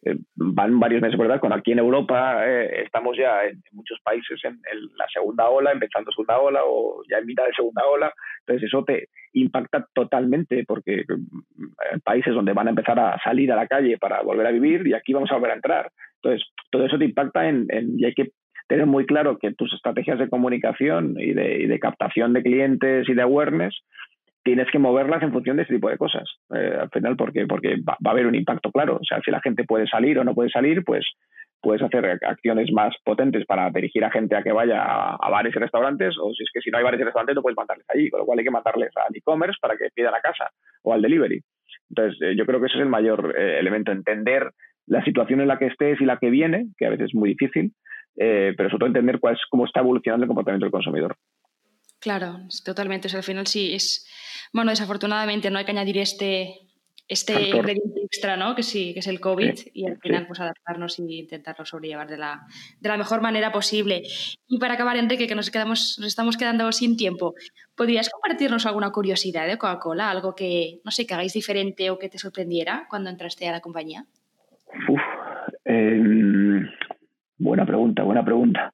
eh, 0.02 0.16
van 0.34 0.78
varios 0.78 1.02
meses, 1.02 1.18
¿verdad? 1.18 1.40
Cuando 1.40 1.56
aquí 1.56 1.72
en 1.72 1.78
Europa 1.78 2.44
estamos 2.46 3.16
ya 3.16 3.44
en, 3.44 3.62
muchos 3.72 3.98
países 4.02 4.38
en, 4.44 4.58
la 4.96 5.06
segunda 5.12 5.48
ola, 5.48 5.72
empezando 5.72 6.10
segunda 6.10 6.38
ola 6.38 6.60
o 6.64 7.02
ya 7.10 7.18
en 7.18 7.26
mitad 7.26 7.46
de 7.46 7.52
segunda 7.54 7.82
ola, 7.86 8.12
entonces 8.40 8.68
eso 8.68 8.84
te 8.84 9.08
impacta 9.32 9.86
totalmente 9.94 10.64
porque 10.66 11.04
en 11.92 12.00
países 12.00 12.34
donde 12.34 12.52
van 12.52 12.66
a 12.66 12.70
empezar 12.70 12.98
a 12.98 13.18
salir 13.22 13.52
a 13.52 13.56
la 13.56 13.66
calle 13.66 13.98
para 13.98 14.22
volver 14.22 14.46
a 14.46 14.52
vivir 14.52 14.86
y 14.86 14.94
aquí 14.94 15.12
vamos 15.12 15.30
a 15.30 15.34
volver 15.34 15.52
a 15.52 15.56
entrar. 15.56 15.90
Entonces, 16.22 16.48
todo 16.70 16.84
eso 16.84 16.98
te 16.98 17.04
impacta 17.04 17.48
en, 17.48 17.66
y 17.96 18.04
hay 18.04 18.14
que 18.14 18.32
tener 18.70 18.86
muy 18.86 19.04
claro 19.04 19.36
que 19.36 19.52
tus 19.52 19.74
estrategias 19.74 20.20
de 20.20 20.28
comunicación 20.28 21.16
y 21.18 21.32
de, 21.32 21.78
captación 21.80 22.32
de 22.32 22.44
clientes 22.44 23.08
y 23.08 23.14
de 23.14 23.22
awareness 23.22 23.76
tienes 24.44 24.70
que 24.70 24.78
moverlas 24.78 25.24
en 25.24 25.32
función 25.32 25.56
de 25.56 25.62
este 25.62 25.74
tipo 25.74 25.90
de 25.90 25.98
cosas. 25.98 26.22
Eh, 26.54 26.78
al 26.80 26.88
final, 26.90 27.16
porque, 27.16 27.48
porque 27.48 27.78
va, 27.82 27.96
a 28.02 28.10
haber 28.10 28.28
un 28.28 28.36
impacto 28.36 28.70
claro. 28.70 28.98
O 29.02 29.04
sea, 29.04 29.20
si 29.24 29.32
la 29.32 29.40
gente 29.40 29.64
puede 29.64 29.88
salir 29.88 30.20
o 30.20 30.24
no 30.24 30.36
puede 30.36 30.50
salir, 30.50 30.84
pues 30.84 31.04
puedes 31.60 31.82
hacer 31.82 32.20
acciones 32.24 32.70
más 32.72 32.94
potentes 33.04 33.44
para 33.44 33.68
dirigir 33.70 34.04
a 34.04 34.10
gente 34.12 34.36
a 34.36 34.42
que 34.44 34.52
vaya 34.52 34.80
a, 34.84 35.30
bares 35.30 35.52
y 35.56 35.58
restaurantes, 35.58 36.16
o 36.16 36.32
si 36.32 36.44
es 36.44 36.50
que 36.54 36.60
si 36.60 36.70
no 36.70 36.78
hay 36.78 36.84
bares 36.84 37.00
y 37.00 37.04
restaurantes, 37.04 37.34
no 37.34 37.42
puedes 37.42 37.56
mandarles 37.56 37.86
allí, 37.88 38.08
con 38.08 38.20
lo 38.20 38.26
cual 38.26 38.38
hay 38.38 38.44
que 38.44 38.52
mandarles 38.52 38.90
al 38.96 39.16
e-commerce 39.16 39.58
para 39.60 39.76
que 39.76 39.88
pidan 39.92 40.14
a 40.14 40.20
casa 40.20 40.48
o 40.84 40.94
al 40.94 41.02
delivery. 41.02 41.42
Entonces, 41.88 42.22
eh, 42.22 42.36
yo 42.36 42.46
creo 42.46 42.60
que 42.60 42.66
ese 42.66 42.76
es 42.76 42.82
el 42.82 42.88
mayor 42.88 43.34
eh, 43.36 43.58
elemento, 43.58 43.90
entender 43.90 44.52
la 44.86 45.02
situación 45.02 45.40
en 45.40 45.48
la 45.48 45.58
que 45.58 45.66
estés 45.66 46.00
y 46.00 46.04
la 46.04 46.18
que 46.18 46.30
viene, 46.30 46.66
que 46.78 46.86
a 46.86 46.90
veces 46.90 47.06
es 47.06 47.14
muy 47.16 47.30
difícil, 47.30 47.72
pero 48.16 48.68
sobre 48.68 48.78
todo 48.78 48.86
entender 48.86 49.20
cuál 49.20 49.34
es, 49.34 49.40
cómo 49.48 49.64
está 49.64 49.80
evolucionando 49.80 50.24
el 50.24 50.28
comportamiento 50.28 50.66
del 50.66 50.72
consumidor. 50.72 51.16
Claro, 51.98 52.40
totalmente. 52.64 53.08
O 53.08 53.10
sea, 53.10 53.18
al 53.18 53.24
final 53.24 53.46
sí 53.46 53.74
es 53.74 54.06
bueno, 54.52 54.70
desafortunadamente 54.70 55.50
no 55.50 55.58
hay 55.58 55.64
que 55.64 55.70
añadir 55.70 55.98
este, 55.98 56.58
este 57.06 57.40
ingrediente 57.40 58.00
extra, 58.04 58.36
¿no? 58.36 58.54
Que 58.54 58.62
sí, 58.62 58.92
que 58.92 59.00
es 59.00 59.06
el 59.06 59.20
COVID, 59.20 59.54
y 59.72 59.86
al 59.86 59.98
final 59.98 60.26
pues 60.26 60.40
adaptarnos 60.40 60.98
e 60.98 61.02
intentarlo 61.02 61.64
sobrellevar 61.64 62.08
de 62.08 62.18
la, 62.18 62.46
de 62.80 62.88
la 62.88 62.96
mejor 62.96 63.20
manera 63.20 63.52
posible. 63.52 64.02
Y 64.48 64.58
para 64.58 64.74
acabar, 64.74 64.96
Enrique, 64.96 65.28
que 65.28 65.36
nos, 65.36 65.50
quedamos, 65.50 65.98
nos 66.00 66.08
estamos 66.08 66.36
quedando 66.36 66.70
sin 66.72 66.96
tiempo, 66.96 67.34
¿podrías 67.76 68.10
compartirnos 68.10 68.66
alguna 68.66 68.90
curiosidad 68.90 69.46
de 69.46 69.56
Coca-Cola? 69.56 70.10
Algo 70.10 70.34
que, 70.34 70.80
no 70.84 70.90
sé, 70.90 71.06
que 71.06 71.14
hagáis 71.14 71.32
diferente 71.32 71.90
o 71.90 71.98
que 71.98 72.08
te 72.08 72.18
sorprendiera 72.18 72.86
cuando 72.90 73.10
entraste 73.10 73.48
a 73.48 73.52
la 73.52 73.60
compañía? 73.60 74.04
Uf, 74.88 75.00
em, 75.64 76.68
buena 77.40 77.66
pregunta, 77.66 78.02
buena 78.02 78.24
pregunta. 78.24 78.72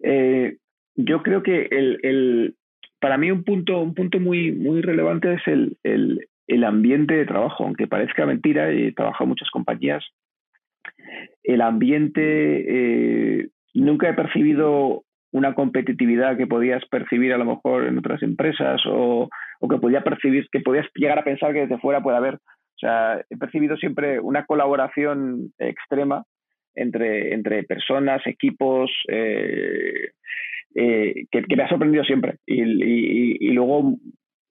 Eh, 0.00 0.58
yo 0.94 1.22
creo 1.22 1.42
que 1.42 1.68
el, 1.70 2.54
para 3.00 3.18
mí 3.18 3.30
un 3.30 3.42
punto, 3.42 3.80
un 3.80 3.94
punto 3.94 4.20
muy, 4.20 4.52
muy 4.52 4.80
relevante 4.82 5.34
es 5.34 5.42
el, 5.46 5.76
el, 5.82 6.64
ambiente 6.64 7.14
de 7.14 7.26
trabajo, 7.26 7.64
aunque 7.64 7.86
parezca 7.86 8.26
mentira, 8.26 8.70
he 8.70 8.92
trabajado 8.92 9.24
en 9.24 9.28
muchas 9.30 9.50
compañías, 9.50 10.04
el 11.42 11.60
ambiente, 11.62 13.40
eh, 13.40 13.48
nunca 13.74 14.08
he 14.08 14.14
percibido 14.14 15.02
una 15.32 15.54
competitividad 15.54 16.36
que 16.36 16.46
podías 16.46 16.84
percibir 16.86 17.32
a 17.32 17.38
lo 17.38 17.44
mejor 17.44 17.86
en 17.86 17.98
otras 17.98 18.22
empresas 18.22 18.80
o, 18.86 19.28
o, 19.60 19.68
que 19.68 19.78
podía 19.78 20.04
percibir, 20.04 20.46
que 20.52 20.60
podías 20.60 20.86
llegar 20.94 21.18
a 21.18 21.24
pensar 21.24 21.52
que 21.52 21.60
desde 21.60 21.78
fuera 21.78 22.02
puede 22.02 22.18
haber. 22.18 22.34
O 22.34 22.78
sea, 22.78 23.20
he 23.28 23.36
percibido 23.36 23.76
siempre 23.76 24.20
una 24.20 24.46
colaboración 24.46 25.52
extrema 25.58 26.24
entre, 26.74 27.34
entre 27.34 27.62
personas, 27.64 28.26
equipos, 28.26 28.90
eh, 29.08 30.10
eh, 30.74 31.26
que, 31.30 31.56
me 31.56 31.62
ha 31.62 31.68
sorprendido 31.68 32.04
siempre. 32.04 32.36
Y, 32.46 33.50
luego, 33.52 33.96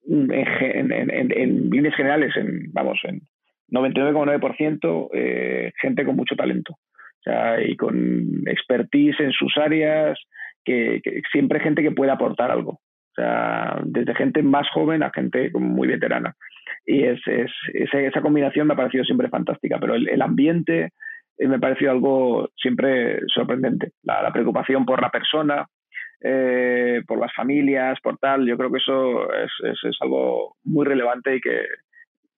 en, 0.08 1.70
líneas 1.70 1.96
generales, 1.96 2.36
en, 2.36 2.72
vamos, 2.72 3.00
en 3.04 3.22
99,9%, 3.72 5.10
eh, 5.14 5.72
gente 5.82 6.06
con 6.06 6.16
mucho 6.16 6.36
talento. 6.36 6.74
O 6.74 7.24
sea, 7.24 7.62
y 7.62 7.76
con 7.78 8.44
expertise 8.48 9.20
en 9.20 9.32
sus 9.32 9.58
áreas, 9.58 10.20
que, 10.64 11.02
siempre 11.32 11.60
gente 11.60 11.82
que 11.82 11.92
puede 11.92 12.12
aportar 12.12 12.52
algo. 12.52 12.72
O 12.72 13.16
sea, 13.16 13.80
desde 13.86 14.16
gente 14.16 14.42
más 14.42 14.68
joven 14.72 15.04
a 15.04 15.12
gente 15.12 15.52
muy 15.54 15.88
veterana. 15.88 16.36
Y 16.86 17.04
es, 17.04 17.20
es, 17.28 17.52
esa, 17.74 18.22
combinación 18.22 18.68
me 18.68 18.74
ha 18.74 18.78
parecido 18.78 19.04
siempre 19.04 19.30
fantástica, 19.30 19.80
pero 19.80 19.96
el, 19.96 20.22
ambiente 20.22 20.92
eh, 21.38 21.48
me 21.48 21.56
ha 21.56 21.60
parecido 21.60 21.92
algo 21.92 22.50
siempre 22.56 23.20
sorprendente. 23.28 23.92
la, 24.04 24.32
preocupación 24.32 24.86
por 24.86 25.02
la 25.02 25.10
persona, 25.10 25.68
eh, 26.22 27.02
por 27.08 27.20
las 27.20 27.34
familias, 27.34 28.00
por 28.02 28.18
tal. 28.18 28.48
Yo 28.48 28.58
creo 28.58 28.72
que 28.72 28.78
eso 28.78 29.34
es, 29.34 29.52
es, 29.84 29.98
algo 30.02 30.58
muy 30.64 30.86
relevante 30.86 31.36
y 31.36 31.42
que 31.42 31.66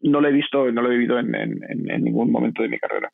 no 0.01 0.21
lo 0.21 0.27
he 0.27 0.31
visto 0.31 0.67
y 0.67 0.73
no 0.73 0.81
lo 0.81 0.89
he 0.89 0.97
vivido 0.97 1.19
en, 1.19 1.35
en, 1.35 2.03
ningún 2.03 2.31
momento 2.31 2.63
de 2.63 2.69
mi 2.69 2.79
carrera. 2.79 3.11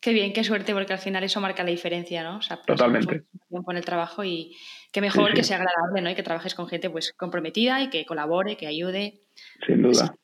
Qué 0.00 0.12
bien, 0.12 0.32
qué 0.32 0.44
suerte, 0.44 0.72
porque 0.74 0.92
al 0.92 1.00
final 1.00 1.24
eso 1.24 1.40
marca 1.40 1.64
la 1.64 1.70
diferencia, 1.70 2.22
¿no? 2.22 2.36
O 2.36 2.42
sea, 2.42 2.56
pues, 2.56 2.78
Totalmente. 2.78 3.24
Tiempo 3.48 3.72
en 3.72 3.78
el 3.78 3.84
trabajo 3.84 4.22
y 4.22 4.54
qué 4.92 5.00
mejor 5.00 5.34
que 5.34 5.42
sea 5.42 5.56
agradable, 5.56 6.02
¿no? 6.02 6.10
Y 6.10 6.14
que 6.14 6.22
trabajes 6.22 6.54
con 6.54 6.68
gente 6.68 6.88
pues 6.88 7.12
comprometida 7.16 7.82
y 7.82 7.90
que 7.90 8.04
colabore, 8.06 8.56
que 8.56 8.68
ayude. 8.68 9.22
Sin 9.66 9.82
duda. 9.82 10.14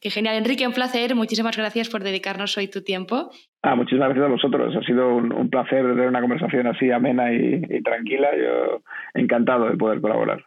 Qué 0.00 0.10
genial, 0.10 0.36
Enrique, 0.36 0.66
un 0.66 0.72
placer. 0.72 1.14
Muchísimas 1.14 1.56
gracias 1.56 1.88
por 1.88 2.02
dedicarnos 2.02 2.56
hoy 2.56 2.68
tu 2.68 2.82
tiempo. 2.82 3.30
Ah, 3.62 3.74
muchísimas 3.74 4.08
gracias 4.08 4.26
a 4.26 4.32
vosotros. 4.32 4.76
Ha 4.76 4.86
sido 4.86 5.16
un, 5.16 5.50
placer 5.50 5.82
tener 5.82 6.08
una 6.08 6.20
conversación 6.20 6.66
así 6.66 6.90
amena 6.90 7.32
y, 7.32 7.82
tranquila. 7.82 8.30
Yo 8.36 8.82
encantado 9.14 9.68
de 9.68 9.76
poder 9.76 10.00
colaborar. 10.00 10.44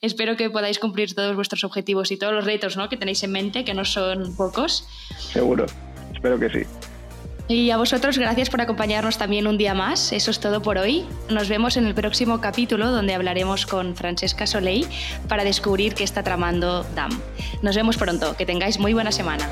Espero 0.00 0.36
que 0.36 0.50
podáis 0.50 0.78
cumplir 0.78 1.14
todos 1.14 1.34
vuestros 1.34 1.64
objetivos 1.64 2.12
y 2.12 2.18
todos 2.18 2.32
los 2.32 2.44
retos 2.44 2.76
¿no? 2.76 2.88
que 2.88 2.96
tenéis 2.96 3.22
en 3.24 3.32
mente, 3.32 3.64
que 3.64 3.74
no 3.74 3.84
son 3.84 4.36
pocos. 4.36 4.86
Seguro, 5.16 5.66
espero 6.12 6.38
que 6.38 6.50
sí. 6.50 6.91
Y 7.48 7.70
a 7.70 7.76
vosotros, 7.76 8.18
gracias 8.18 8.50
por 8.50 8.60
acompañarnos 8.60 9.18
también 9.18 9.46
un 9.46 9.58
día 9.58 9.74
más. 9.74 10.12
Eso 10.12 10.30
es 10.30 10.40
todo 10.40 10.62
por 10.62 10.78
hoy. 10.78 11.04
Nos 11.28 11.48
vemos 11.48 11.76
en 11.76 11.86
el 11.86 11.94
próximo 11.94 12.40
capítulo 12.40 12.90
donde 12.90 13.14
hablaremos 13.14 13.66
con 13.66 13.94
Francesca 13.94 14.46
Soleil 14.46 14.86
para 15.28 15.44
descubrir 15.44 15.94
qué 15.94 16.04
está 16.04 16.22
tramando 16.22 16.84
DAM. 16.94 17.10
Nos 17.60 17.76
vemos 17.76 17.96
pronto. 17.96 18.36
Que 18.36 18.46
tengáis 18.46 18.78
muy 18.78 18.94
buena 18.94 19.12
semana. 19.12 19.48